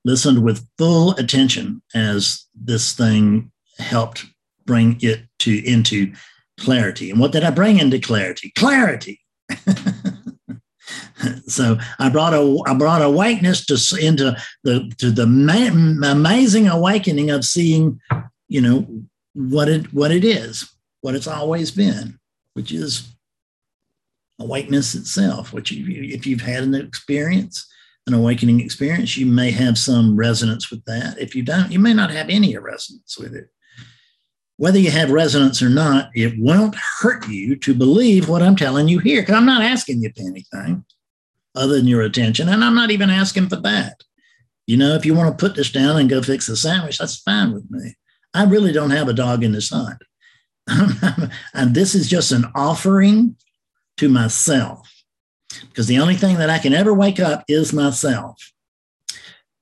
listened 0.04 0.44
with 0.44 0.68
full 0.80 1.12
attention 1.18 1.84
as 1.94 2.48
this 2.56 2.94
thing 2.94 3.52
helped 3.78 4.26
bring 4.66 4.98
it 5.02 5.22
to 5.40 5.64
into 5.64 6.12
clarity. 6.60 7.12
And 7.12 7.20
what 7.20 7.32
did 7.32 7.44
I 7.44 7.52
bring 7.52 7.78
into 7.78 8.00
clarity? 8.00 8.52
Clarity. 8.56 9.20
so 11.48 11.78
I 11.98 12.10
brought 12.10 12.34
a 12.34 12.62
I 12.66 12.74
brought 12.74 13.02
awakeness 13.02 13.66
to 13.68 14.06
into 14.06 14.38
the 14.64 14.92
to 14.98 15.12
the 15.12 15.26
ma- 15.26 16.12
amazing 16.12 16.68
awakening 16.68 17.30
of 17.30 17.46
seeing, 17.46 18.00
you 18.48 18.62
know, 18.62 18.88
what 19.34 19.70
it 19.70 19.94
what 19.94 20.12
it 20.12 20.24
is, 20.24 20.72
what 21.02 21.16
it's 21.16 21.28
always 21.28 21.72
been, 21.72 22.20
which 22.54 22.72
is 22.72 23.16
awakeness 24.40 24.96
itself. 24.96 25.54
Which 25.54 25.72
you, 25.72 25.86
if 26.14 26.26
you've 26.26 26.42
had 26.42 26.64
an 26.64 26.76
experience, 26.76 27.68
an 28.08 28.14
awakening 28.14 28.62
experience, 28.62 29.18
you 29.18 29.26
may 29.26 29.52
have 29.52 29.78
some 29.78 30.16
resonance 30.16 30.72
with 30.72 30.84
that. 30.86 31.18
If 31.20 31.36
you 31.36 31.44
don't, 31.44 31.72
you 31.72 31.80
may 31.80 31.94
not 31.94 32.12
have 32.12 32.30
any 32.30 32.58
resonance 32.58 33.18
with 33.18 33.36
it. 33.36 33.50
Whether 34.58 34.80
you 34.80 34.92
have 34.92 35.10
resonance 35.10 35.62
or 35.62 35.70
not, 35.70 36.10
it 36.14 36.34
won't 36.38 36.76
hurt 36.76 37.26
you 37.30 37.56
to 37.56 37.74
believe 37.74 38.28
what 38.28 38.42
I'm 38.42 38.58
telling 38.58 38.90
you 38.90 39.00
here, 39.00 39.22
because 39.22 39.36
I'm 39.36 39.46
not 39.46 39.62
asking 39.62 40.02
you 40.02 40.12
for 40.14 40.28
anything 40.28 40.84
other 41.56 41.76
than 41.76 41.88
your 41.88 42.02
attention. 42.02 42.50
And 42.50 42.64
I'm 42.64 42.76
not 42.76 42.92
even 42.92 43.10
asking 43.10 43.50
for 43.50 43.58
that. 43.58 44.04
You 44.68 44.78
know, 44.78 44.94
if 44.94 45.06
you 45.06 45.16
want 45.16 45.36
to 45.36 45.42
put 45.44 45.56
this 45.56 45.72
down 45.72 45.98
and 45.98 46.10
go 46.10 46.22
fix 46.22 46.48
the 46.48 46.56
sandwich, 46.56 47.00
that's 47.00 47.18
fine 47.18 47.54
with 47.54 47.70
me. 47.70 47.96
I 48.34 48.44
really 48.44 48.72
don't 48.72 48.92
have 48.92 49.08
a 49.08 49.14
dog 49.14 49.44
in 49.44 49.52
this 49.52 49.70
hunt. 49.70 50.02
and 51.54 51.74
this 51.74 51.96
is 51.96 52.08
just 52.08 52.32
an 52.32 52.46
offering 52.54 53.36
to 53.98 54.10
myself 54.10 54.88
because 55.68 55.88
the 55.88 56.00
only 56.00 56.16
thing 56.16 56.38
that 56.38 56.50
I 56.50 56.60
can 56.60 56.74
ever 56.74 56.94
wake 56.94 57.20
up 57.20 57.44
is 57.48 57.74
myself. 57.74 58.52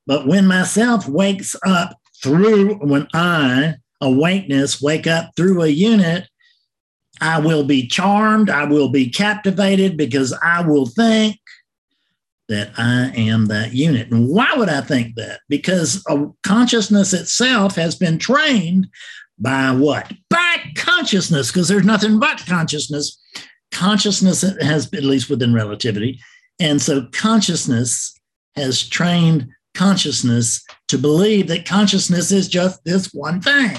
But 0.06 0.28
when 0.28 0.46
myself 0.46 1.08
wakes 1.08 1.56
up 1.66 1.98
through, 2.22 2.76
when 2.76 3.08
I, 3.14 3.76
awakeness, 4.02 4.82
wake 4.82 5.08
up 5.08 5.32
through 5.36 5.62
a 5.62 5.68
unit, 5.68 6.28
I 7.20 7.40
will 7.40 7.64
be 7.64 7.88
charmed, 7.88 8.50
I 8.50 8.66
will 8.66 8.90
be 8.90 9.10
captivated 9.10 9.98
because 9.98 10.34
I 10.44 10.62
will 10.62 10.86
think 10.86 11.38
that 12.50 12.72
I 12.78 13.12
am 13.16 13.48
that 13.48 13.74
unit. 13.74 14.12
And 14.12 14.30
why 14.30 14.54
would 14.56 14.70
I 14.70 14.82
think 14.82 15.16
that? 15.16 15.42
Because 15.50 16.04
uh, 16.10 16.28
consciousness 16.44 17.14
itself 17.14 17.76
has 17.76 17.96
been 17.96 18.20
trained 18.20 18.88
by 19.38 19.72
what? 19.72 20.12
By 20.30 20.58
consciousness, 20.76 21.52
because 21.52 21.68
there's 21.68 21.86
nothing 21.86 22.20
but 22.20 22.44
consciousness. 22.46 23.22
Consciousness 23.72 24.42
has, 24.42 24.92
at 24.94 25.04
least 25.04 25.30
within 25.30 25.54
relativity. 25.54 26.20
And 26.60 26.82
so 26.82 27.08
consciousness 27.12 28.20
has 28.56 28.88
trained 28.88 29.50
consciousness 29.76 30.66
to 30.88 30.98
believe 30.98 31.48
that 31.48 31.68
consciousness 31.68 32.32
is 32.32 32.48
just 32.48 32.84
this 32.84 33.14
one 33.14 33.42
thing. 33.42 33.78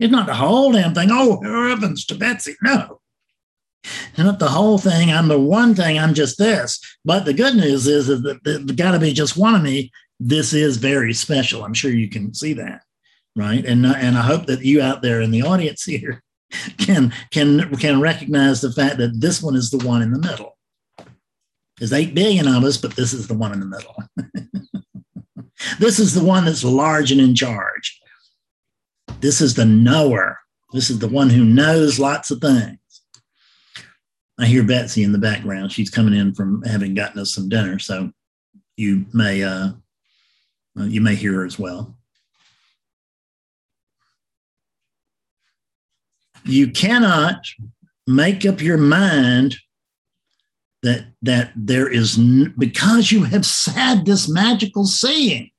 It's 0.00 0.12
not 0.12 0.26
the 0.26 0.34
whole 0.34 0.72
damn 0.72 0.94
thing. 0.94 1.08
Oh, 1.10 1.40
heavens 1.42 2.04
to 2.06 2.14
Betsy. 2.14 2.56
No, 2.62 3.00
not 4.18 4.38
the 4.38 4.48
whole 4.48 4.78
thing. 4.78 5.10
I'm 5.10 5.28
the 5.28 5.38
one 5.38 5.74
thing. 5.74 5.98
I'm 5.98 6.14
just 6.14 6.38
this. 6.38 6.80
But 7.04 7.24
the 7.24 7.34
good 7.34 7.56
news 7.56 7.86
is, 7.86 8.08
is 8.08 8.22
that 8.22 8.42
there's 8.44 8.64
got 8.64 8.92
to 8.92 8.98
be 8.98 9.12
just 9.12 9.36
one 9.36 9.54
of 9.54 9.62
me. 9.62 9.90
This 10.18 10.52
is 10.52 10.76
very 10.76 11.12
special. 11.12 11.64
I'm 11.64 11.74
sure 11.74 11.90
you 11.90 12.08
can 12.08 12.32
see 12.34 12.54
that, 12.54 12.82
right? 13.34 13.64
And 13.64 13.84
uh, 13.84 13.94
and 13.96 14.16
I 14.16 14.22
hope 14.22 14.46
that 14.46 14.64
you 14.64 14.80
out 14.80 15.02
there 15.02 15.20
in 15.20 15.30
the 15.30 15.42
audience 15.42 15.84
here 15.84 16.22
can 16.78 17.12
can 17.30 17.76
can 17.76 18.00
recognize 18.00 18.60
the 18.60 18.72
fact 18.72 18.98
that 18.98 19.20
this 19.20 19.42
one 19.42 19.56
is 19.56 19.70
the 19.70 19.86
one 19.86 20.02
in 20.02 20.12
the 20.12 20.18
middle. 20.18 20.56
There's 21.78 21.92
eight 21.92 22.14
billion 22.14 22.48
of 22.48 22.64
us, 22.64 22.78
but 22.78 22.96
this 22.96 23.12
is 23.12 23.28
the 23.28 23.34
one 23.34 23.52
in 23.52 23.60
the 23.60 23.66
middle. 23.66 23.94
this 25.78 25.98
is 25.98 26.14
the 26.14 26.24
one 26.24 26.46
that's 26.46 26.64
large 26.64 27.12
and 27.12 27.20
in 27.20 27.34
charge. 27.34 28.00
This 29.20 29.42
is 29.42 29.54
the 29.54 29.66
knower. 29.66 30.38
This 30.72 30.88
is 30.88 30.98
the 30.98 31.08
one 31.08 31.30
who 31.30 31.44
knows 31.44 31.98
lots 31.98 32.30
of 32.30 32.40
things. 32.40 32.78
I 34.38 34.46
hear 34.46 34.62
Betsy 34.62 35.02
in 35.02 35.12
the 35.12 35.18
background. 35.18 35.72
She's 35.72 35.90
coming 35.90 36.14
in 36.14 36.34
from 36.34 36.62
having 36.62 36.94
gotten 36.94 37.20
us 37.20 37.34
some 37.34 37.48
dinner, 37.48 37.78
so 37.78 38.10
you 38.76 39.06
may 39.12 39.42
uh, 39.42 39.70
you 40.76 41.00
may 41.00 41.14
hear 41.14 41.34
her 41.34 41.46
as 41.46 41.58
well. 41.58 41.96
You 46.44 46.70
cannot 46.70 47.46
make 48.06 48.44
up 48.44 48.60
your 48.60 48.76
mind 48.76 49.56
that 50.82 51.06
that 51.22 51.52
there 51.56 51.88
is 51.88 52.18
n- 52.18 52.54
because 52.58 53.10
you 53.10 53.24
have 53.24 53.46
said 53.46 54.04
this 54.04 54.28
magical 54.28 54.84
saying. 54.84 55.50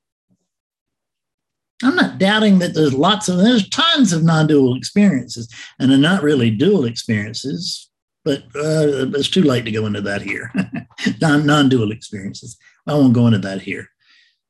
I'm 1.83 1.95
not 1.95 2.17
doubting 2.17 2.57
that 2.59 2.73
there's 2.73 2.93
lots 2.93 3.27
of 3.27 3.37
there's 3.37 3.67
tons 3.69 4.13
of 4.13 4.23
non-dual 4.23 4.77
experiences, 4.77 5.51
and 5.79 5.91
they're 5.91 5.97
not 5.97 6.23
really 6.23 6.51
dual 6.51 6.85
experiences 6.85 7.86
but 8.27 8.43
uh, 8.57 9.07
it's 9.15 9.29
too 9.29 9.41
late 9.41 9.63
to 9.63 9.71
go 9.71 9.85
into 9.85 10.01
that 10.01 10.21
here. 10.21 10.51
non 11.21 11.69
dual 11.69 11.93
experiences. 11.93 12.57
I 12.85 12.93
won't 12.93 13.13
go 13.13 13.25
into 13.25 13.39
that 13.39 13.61
here. 13.61 13.87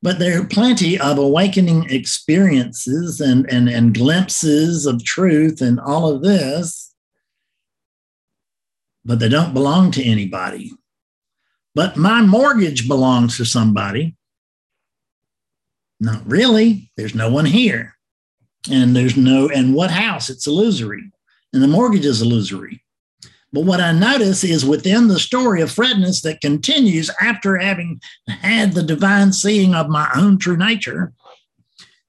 But 0.02 0.18
there 0.18 0.40
are 0.40 0.44
plenty 0.44 0.98
of 0.98 1.16
awakening 1.16 1.88
experiences 1.90 3.20
and, 3.20 3.48
and, 3.48 3.68
and 3.68 3.94
glimpses 3.94 4.84
of 4.84 5.04
truth 5.04 5.60
and 5.60 5.78
all 5.78 6.12
of 6.12 6.22
this, 6.22 6.92
but 9.04 9.20
they 9.20 9.28
don't 9.28 9.54
belong 9.54 9.92
to 9.92 10.04
anybody. 10.04 10.72
But 11.76 11.96
my 11.96 12.22
mortgage 12.22 12.88
belongs 12.88 13.36
to 13.36 13.44
somebody. 13.44 14.16
Not 16.00 16.28
really. 16.28 16.90
There's 16.96 17.14
no 17.14 17.30
one 17.30 17.46
here. 17.46 17.94
And 18.68 18.96
there's 18.96 19.16
no, 19.16 19.48
and 19.48 19.72
what 19.72 19.92
house? 19.92 20.30
It's 20.30 20.48
illusory. 20.48 21.12
And 21.52 21.62
the 21.62 21.68
mortgage 21.68 22.06
is 22.06 22.22
illusory. 22.22 22.82
But 23.52 23.64
what 23.64 23.80
I 23.80 23.92
notice 23.92 24.44
is 24.44 24.66
within 24.66 25.08
the 25.08 25.18
story 25.18 25.62
of 25.62 25.72
Fredness 25.72 26.20
that 26.22 26.40
continues 26.42 27.10
after 27.20 27.56
having 27.56 28.00
had 28.28 28.72
the 28.72 28.82
divine 28.82 29.32
seeing 29.32 29.74
of 29.74 29.88
my 29.88 30.10
own 30.14 30.38
true 30.38 30.56
nature, 30.56 31.12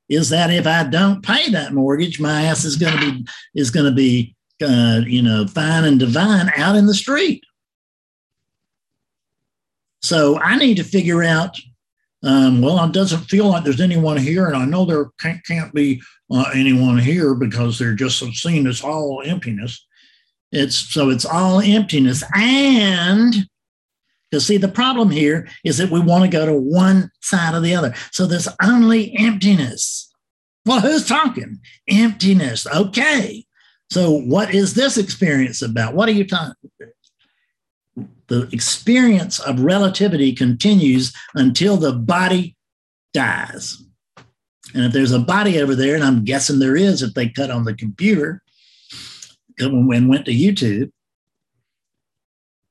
is 0.09 0.29
that 0.29 0.51
if 0.51 0.67
I 0.67 0.83
don't 0.83 1.23
pay 1.23 1.49
that 1.51 1.73
mortgage, 1.73 2.19
my 2.19 2.43
ass 2.43 2.65
is 2.65 2.75
going 2.75 2.97
to 2.97 3.11
be 3.11 3.27
is 3.55 3.71
going 3.71 3.85
to 3.85 3.91
be 3.91 4.35
uh, 4.61 5.01
you 5.05 5.21
know 5.21 5.47
fine 5.47 5.85
and 5.85 5.99
divine 5.99 6.51
out 6.57 6.75
in 6.75 6.87
the 6.87 6.93
street. 6.93 7.43
So 10.01 10.39
I 10.39 10.57
need 10.57 10.77
to 10.77 10.83
figure 10.83 11.23
out. 11.23 11.57
Um, 12.21 12.61
well, 12.61 12.83
it 12.83 12.91
doesn't 12.91 13.29
feel 13.29 13.47
like 13.47 13.63
there's 13.63 13.79
anyone 13.79 14.17
here, 14.17 14.47
and 14.47 14.57
I 14.57 14.65
know 14.65 14.83
there 14.83 15.05
can't, 15.21 15.41
can't 15.45 15.73
be 15.73 16.01
uh, 16.29 16.51
anyone 16.53 16.97
here 16.97 17.33
because 17.33 17.79
they're 17.79 17.93
just 17.93 18.19
seen 18.19 18.67
as 18.67 18.81
all 18.81 19.23
emptiness. 19.25 19.87
It's 20.51 20.75
so 20.75 21.09
it's 21.09 21.25
all 21.25 21.61
emptiness. 21.61 22.23
And 22.35 23.47
to 24.31 24.39
see 24.39 24.57
the 24.57 24.67
problem 24.67 25.09
here 25.09 25.47
is 25.63 25.77
that 25.77 25.91
we 25.91 25.99
want 25.99 26.23
to 26.23 26.29
go 26.29 26.45
to 26.45 26.53
one 26.53 27.11
side 27.21 27.53
or 27.55 27.59
the 27.59 27.75
other. 27.75 27.93
So 28.11 28.25
there's 28.25 28.47
only 28.61 29.15
emptiness. 29.17 30.11
Well, 30.65 30.81
who's 30.81 31.07
talking? 31.07 31.59
Emptiness. 31.87 32.67
Okay. 32.67 33.45
So 33.91 34.11
what 34.11 34.53
is 34.53 34.75
this 34.75 34.97
experience 34.97 35.61
about? 35.61 35.95
What 35.95 36.09
are 36.09 36.13
you 36.13 36.27
talking? 36.27 36.69
The 38.27 38.47
experience 38.51 39.39
of 39.39 39.61
relativity 39.61 40.33
continues 40.33 41.11
until 41.33 41.77
the 41.77 41.93
body 41.93 42.55
dies. 43.13 43.83
And 44.75 44.85
if 44.85 44.93
there's 44.93 45.11
a 45.11 45.19
body 45.19 45.59
over 45.59 45.73
there, 45.73 45.95
and 45.95 46.03
I'm 46.03 46.23
guessing 46.23 46.59
there 46.59 46.75
is 46.75 47.01
if 47.01 47.15
they 47.15 47.29
cut 47.29 47.49
on 47.49 47.63
the 47.63 47.73
computer, 47.73 48.43
and 49.59 50.09
went 50.09 50.25
to 50.25 50.31
YouTube, 50.31 50.91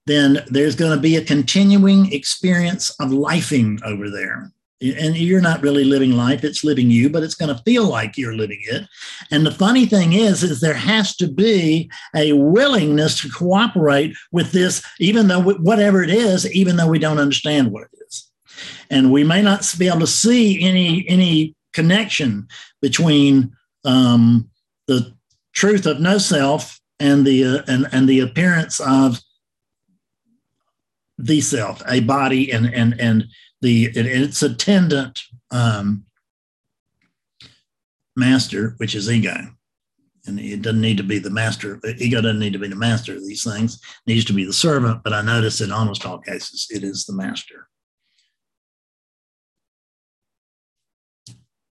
then 0.07 0.43
there's 0.49 0.75
going 0.75 0.95
to 0.95 1.01
be 1.01 1.17
a 1.17 1.25
continuing 1.25 2.13
experience 2.13 2.91
of 2.99 3.11
lifing 3.11 3.81
over 3.85 4.11
there. 4.11 4.51
And 4.81 5.17
you're 5.17 5.41
not 5.41 5.61
really 5.61 5.85
living 5.85 6.13
life, 6.13 6.45
it's 6.45 6.63
living 6.63 6.89
you, 6.89 7.11
but 7.11 7.25
it's 7.25 7.35
going 7.35 7.55
to 7.55 7.63
feel 7.65 7.85
like 7.85 8.17
you're 8.17 8.37
living 8.37 8.61
it. 8.63 8.85
And 9.31 9.45
the 9.45 9.51
funny 9.51 9.87
thing 9.87 10.13
is, 10.13 10.45
is 10.45 10.61
there 10.61 10.75
has 10.75 11.17
to 11.17 11.27
be 11.27 11.91
a 12.15 12.33
willingness 12.33 13.21
to 13.21 13.29
cooperate 13.29 14.15
with 14.31 14.53
this, 14.53 14.85
even 15.01 15.27
though 15.27 15.43
whatever 15.43 16.03
it 16.03 16.11
is, 16.11 16.51
even 16.53 16.77
though 16.77 16.87
we 16.87 17.01
don't 17.01 17.19
understand 17.19 17.73
what 17.73 17.89
it 17.93 17.99
is. 18.07 18.31
And 18.89 19.13
we 19.13 19.25
may 19.25 19.43
not 19.43 19.69
be 19.79 19.89
able 19.89 20.01
to 20.01 20.07
see 20.07 20.63
any 20.63 21.07
any 21.09 21.57
connection 21.73 22.47
between 22.81 23.53
um, 23.85 24.49
the 24.87 25.13
truth 25.53 25.87
of 25.87 26.01
no 26.01 26.19
self 26.19 26.78
and 27.01 27.27
the 27.27 27.45
uh, 27.45 27.63
and 27.67 27.87
and 27.93 28.09
the 28.09 28.21
appearance 28.21 28.81
of 28.81 29.21
the 31.19 31.41
self, 31.41 31.83
a 31.89 32.01
body, 32.01 32.53
and 32.53 32.67
and 32.73 32.99
and 33.01 33.27
the 33.61 33.87
and 33.87 34.07
its 34.07 34.43
attendant 34.43 35.19
um, 35.51 36.05
master, 38.17 38.75
which 38.79 38.95
is 38.95 39.11
ego. 39.11 39.37
And 40.27 40.39
it 40.39 40.61
doesn't 40.61 40.81
need 40.81 40.99
to 40.99 41.03
be 41.03 41.19
the 41.19 41.31
master. 41.31 41.81
Ego 41.99 42.21
doesn't 42.21 42.39
need 42.39 42.53
to 42.53 42.59
be 42.59 42.69
the 42.69 42.77
master 42.77 43.15
of 43.15 43.27
these 43.27 43.45
things. 43.45 43.77
It 43.77 44.11
needs 44.13 44.25
to 44.27 44.35
be 44.35 44.45
the 44.45 44.53
servant. 44.53 45.03
But 45.03 45.15
I 45.15 45.23
notice 45.23 45.63
in 45.63 45.73
almost 45.73 46.05
all 46.05 46.19
cases, 46.19 46.67
it 46.69 46.85
is 46.85 47.07
the 47.07 47.15
master. 47.15 47.68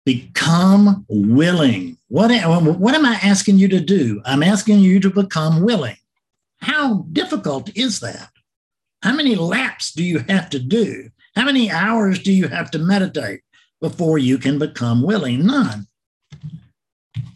Become 0.08 1.06
willing. 1.10 1.98
What, 2.08 2.32
what 2.80 2.96
am 2.96 3.06
I 3.06 3.20
asking 3.22 3.58
you 3.58 3.67
to 3.67 3.82
do? 3.82 4.22
I'm 4.24 4.41
asking 4.41 4.80
you 4.80 5.02
to 5.02 5.10
become 5.10 5.63
willing. 5.63 5.98
How 6.62 7.06
difficult 7.12 7.76
is 7.76 8.00
that? 8.00 8.30
How 9.04 9.13
many 9.13 9.36
laps 9.36 9.91
do 9.91 10.06
you 10.06 10.20
have 10.30 10.50
to 10.52 10.60
do? 10.60 11.10
How 11.36 11.43
many 11.43 11.70
hours 11.70 12.20
do 12.20 12.32
you 12.32 12.48
have 12.48 12.72
to 12.72 12.80
meditate 12.80 13.41
before 13.82 14.17
you 14.17 14.38
can 14.38 14.58
become 14.58 15.02
willing? 15.02 15.46
None. 15.46 15.88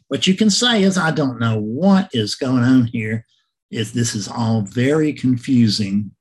What 0.08 0.26
you 0.26 0.34
can 0.34 0.50
say 0.50 0.84
is, 0.84 0.98
I 0.98 1.12
don't 1.12 1.42
know 1.42 1.60
what 1.60 2.10
is 2.14 2.36
going 2.36 2.64
on 2.64 2.86
here. 2.86 3.26
Is 3.70 3.92
this 3.92 4.16
is 4.16 4.30
all 4.30 4.62
very 4.62 5.12
confusing. 5.12 6.12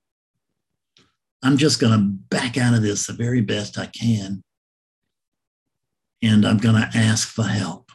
I'm 1.44 1.56
just 1.56 1.80
going 1.80 1.92
to 1.92 2.04
back 2.28 2.58
out 2.58 2.74
of 2.74 2.82
this 2.82 3.06
the 3.06 3.12
very 3.12 3.40
best 3.40 3.78
I 3.78 3.86
can. 3.86 4.42
And 6.22 6.46
I'm 6.46 6.58
going 6.58 6.74
to 6.74 6.90
ask 6.96 7.28
for 7.28 7.44
help. 7.44 7.90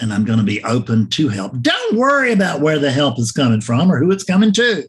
And 0.00 0.12
I'm 0.12 0.24
going 0.24 0.38
to 0.38 0.44
be 0.44 0.62
open 0.64 1.08
to 1.10 1.28
help. 1.28 1.52
Don't 1.60 1.96
worry 1.96 2.32
about 2.32 2.60
where 2.60 2.78
the 2.78 2.90
help 2.90 3.18
is 3.18 3.30
coming 3.30 3.60
from 3.60 3.92
or 3.92 3.98
who 3.98 4.10
it's 4.10 4.24
coming 4.24 4.52
to. 4.52 4.88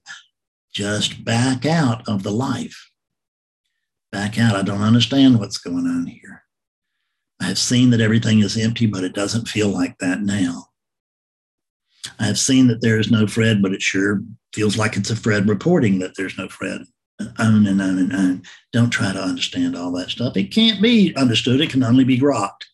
Just 0.74 1.24
back 1.24 1.66
out 1.66 2.08
of 2.08 2.24
the 2.24 2.32
life. 2.32 2.90
Back 4.12 4.40
out. 4.40 4.56
I 4.56 4.64
don't 4.64 4.82
understand 4.82 5.40
what's 5.40 5.58
going 5.58 5.86
on 5.86 6.08
here. 6.08 6.44
I 7.42 7.46
have 7.46 7.60
seen 7.60 7.92
that 7.92 8.02
everything 8.02 8.40
is 8.40 8.58
empty, 8.58 8.86
but 8.86 9.04
it 9.04 9.14
doesn't 9.14 9.48
feel 9.48 9.70
like 9.70 9.98
that 10.00 10.22
now. 10.22 10.68
I 12.20 12.26
have 12.26 12.40
seen 12.40 12.68
that 12.68 12.82
there 12.82 13.00
is 13.00 13.12
no 13.12 13.28
Fred, 13.28 13.62
but 13.62 13.74
it 13.74 13.82
sure 13.82 14.22
feels 14.54 14.78
like 14.78 14.96
it's 14.96 15.10
a 15.10 15.16
Fred 15.16 15.48
reporting 15.50 16.00
that 16.00 16.16
there's 16.16 16.38
no 16.38 16.48
Fred. 16.48 16.82
On 17.20 17.66
and 17.66 17.82
on 17.82 17.98
and 17.98 18.14
on. 18.14 18.44
Don't 18.74 18.90
try 18.90 19.14
to 19.14 19.22
understand 19.22 19.76
all 19.76 19.92
that 19.94 20.10
stuff. 20.10 20.36
It 20.36 20.54
can't 20.54 20.82
be 20.82 21.16
understood, 21.16 21.62
it 21.62 21.70
can 21.70 21.84
only 21.84 22.04
be 22.04 22.20
grokked. 22.20 22.66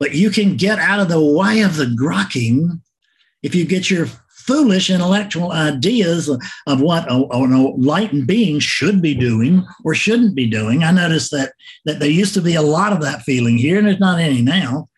But 0.00 0.14
you 0.14 0.30
can 0.30 0.56
get 0.56 0.78
out 0.78 1.00
of 1.00 1.08
the 1.08 1.22
way 1.22 1.60
of 1.60 1.76
the 1.76 1.84
grokking 1.84 2.80
if 3.42 3.54
you 3.54 3.66
get 3.66 3.90
your 3.90 4.06
foolish 4.48 4.88
intellectual 4.88 5.52
ideas 5.52 6.28
of 6.66 6.80
what 6.80 7.10
an 7.12 7.26
enlightened 7.30 8.26
being 8.26 8.58
should 8.58 9.02
be 9.02 9.14
doing 9.14 9.62
or 9.84 9.94
shouldn't 9.94 10.34
be 10.34 10.46
doing. 10.48 10.82
I 10.82 10.90
noticed 10.90 11.30
that 11.32 11.52
that 11.84 11.98
there 12.00 12.08
used 12.08 12.34
to 12.34 12.40
be 12.40 12.54
a 12.54 12.62
lot 12.62 12.94
of 12.94 13.02
that 13.02 13.22
feeling 13.22 13.58
here, 13.58 13.76
and 13.76 13.86
there's 13.86 14.00
not 14.00 14.18
any 14.18 14.40
now. 14.40 14.88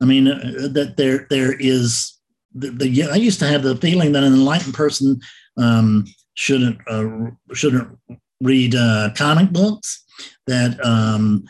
I 0.00 0.04
mean, 0.04 0.28
uh, 0.28 0.68
that 0.72 0.94
there 0.96 1.26
there 1.28 1.54
is 1.58 2.14
the, 2.54 2.70
the, 2.70 3.10
I 3.10 3.16
used 3.16 3.40
to 3.40 3.46
have 3.46 3.64
the 3.64 3.76
feeling 3.76 4.12
that 4.12 4.22
an 4.22 4.32
enlightened 4.32 4.74
person 4.74 5.20
um, 5.56 6.04
shouldn't 6.34 6.78
uh, 6.88 7.30
shouldn't 7.52 7.98
read 8.40 8.74
uh, 8.74 9.10
comic 9.16 9.50
books. 9.50 10.04
That 10.46 10.84
um, 10.84 11.44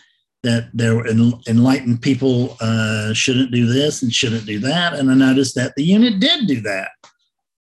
that 0.44 0.68
there 0.74 1.04
enlightened 1.06 2.02
people 2.02 2.56
uh, 2.60 3.12
shouldn't 3.12 3.50
do 3.50 3.66
this 3.66 4.02
and 4.02 4.12
shouldn't 4.12 4.46
do 4.46 4.58
that. 4.60 4.94
And 4.94 5.10
I 5.10 5.14
noticed 5.14 5.54
that 5.56 5.74
the 5.74 5.82
unit 5.82 6.20
did 6.20 6.46
do 6.46 6.60
that. 6.60 6.90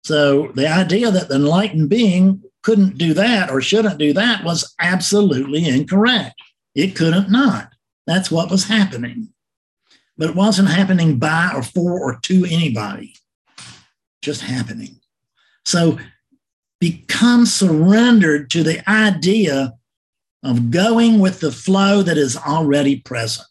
So 0.05 0.53
the 0.55 0.69
idea 0.69 1.11
that 1.11 1.29
the 1.29 1.35
enlightened 1.35 1.91
being 1.91 2.43
couldn't 2.63 2.97
do 2.97 3.13
that 3.15 3.51
or 3.51 3.61
shouldn't 3.61 3.99
do 3.99 4.13
that 4.15 4.45
was 4.45 4.75
absolutely 4.81 5.69
incorrect. 5.69 6.41
It 6.75 6.97
couldn't 6.97 7.31
not. 7.31 7.73
That's 8.07 8.31
what 8.31 8.51
was 8.51 8.65
happening. 8.65 9.29
But 10.17 10.31
it 10.31 10.37
wasn't 10.37 10.71
happening 10.71 11.19
by 11.19 11.53
or 11.55 11.63
for 11.63 12.01
or 12.01 12.19
to 12.23 12.47
anybody, 12.49 13.15
just 14.23 14.41
happening. 14.41 15.01
So 15.65 15.99
become 16.81 17.47
surrendered 17.47 18.51
to 18.51 18.63
the 18.63 18.89
idea 18.89 19.75
of 20.43 20.71
going 20.71 21.19
with 21.19 21.41
the 21.41 21.51
flow 21.51 22.03
that 22.03 22.17
is 22.17 22.37
already 22.37 23.01
present. 23.01 23.47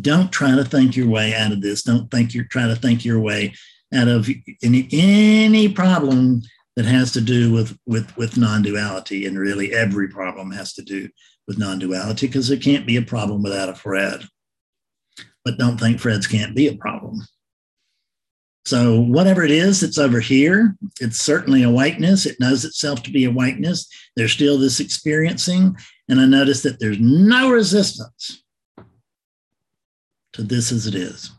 Don't 0.00 0.32
try 0.32 0.54
to 0.54 0.64
think 0.64 0.96
your 0.96 1.08
way 1.08 1.34
out 1.34 1.52
of 1.52 1.60
this. 1.60 1.82
Don't 1.82 2.10
think 2.10 2.34
you're 2.34 2.44
trying 2.44 2.74
to 2.74 2.80
think 2.80 3.04
your 3.04 3.20
way 3.20 3.54
out 3.94 4.08
of 4.08 4.28
any, 4.62 4.88
any 4.92 5.68
problem 5.68 6.42
that 6.76 6.86
has 6.86 7.12
to 7.12 7.20
do 7.20 7.52
with 7.52 7.76
with 7.86 8.16
with 8.16 8.36
non-duality 8.36 9.26
and 9.26 9.38
really 9.38 9.72
every 9.72 10.08
problem 10.08 10.50
has 10.50 10.72
to 10.74 10.82
do 10.82 11.08
with 11.46 11.58
non-duality 11.58 12.26
because 12.26 12.48
there 12.48 12.58
can't 12.58 12.86
be 12.86 12.96
a 12.96 13.02
problem 13.02 13.42
without 13.42 13.68
a 13.68 13.74
fred 13.74 14.22
but 15.44 15.58
don't 15.58 15.78
think 15.78 15.98
freds 15.98 16.30
can't 16.30 16.56
be 16.56 16.68
a 16.68 16.76
problem 16.76 17.20
so 18.64 19.00
whatever 19.00 19.42
it 19.42 19.50
is 19.50 19.80
that's 19.80 19.98
over 19.98 20.20
here 20.20 20.76
it's 21.00 21.20
certainly 21.20 21.62
awakeness 21.62 22.26
it 22.26 22.38
knows 22.38 22.64
itself 22.64 23.02
to 23.02 23.10
be 23.10 23.24
awakeness 23.24 23.88
there's 24.16 24.32
still 24.32 24.58
this 24.58 24.80
experiencing 24.80 25.76
and 26.08 26.20
i 26.20 26.26
notice 26.26 26.62
that 26.62 26.78
there's 26.78 27.00
no 27.00 27.50
resistance 27.50 28.44
to 30.32 30.42
this 30.42 30.72
as 30.72 30.86
it 30.86 30.94
is 30.94 31.32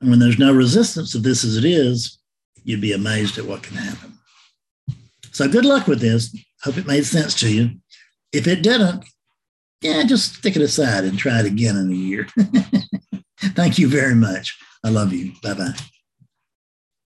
And 0.00 0.10
when 0.10 0.18
there's 0.18 0.38
no 0.38 0.52
resistance 0.52 1.12
to 1.12 1.18
this 1.18 1.44
as 1.44 1.56
it 1.56 1.64
is, 1.64 2.18
you'd 2.64 2.80
be 2.80 2.92
amazed 2.92 3.38
at 3.38 3.46
what 3.46 3.62
can 3.62 3.76
happen. 3.76 4.12
So 5.32 5.48
good 5.48 5.64
luck 5.64 5.86
with 5.86 6.00
this. 6.00 6.36
Hope 6.62 6.78
it 6.78 6.86
made 6.86 7.04
sense 7.04 7.34
to 7.40 7.52
you. 7.52 7.70
If 8.32 8.46
it 8.46 8.62
didn't, 8.62 9.04
yeah, 9.80 10.04
just 10.04 10.36
stick 10.36 10.56
it 10.56 10.62
aside 10.62 11.04
and 11.04 11.18
try 11.18 11.40
it 11.40 11.46
again 11.46 11.76
in 11.76 11.90
a 11.90 11.94
year. 11.94 12.28
Thank 13.56 13.78
you 13.78 13.88
very 13.88 14.14
much. 14.14 14.56
I 14.84 14.90
love 14.90 15.12
you. 15.12 15.32
Bye 15.42 15.54
bye. 15.54 15.74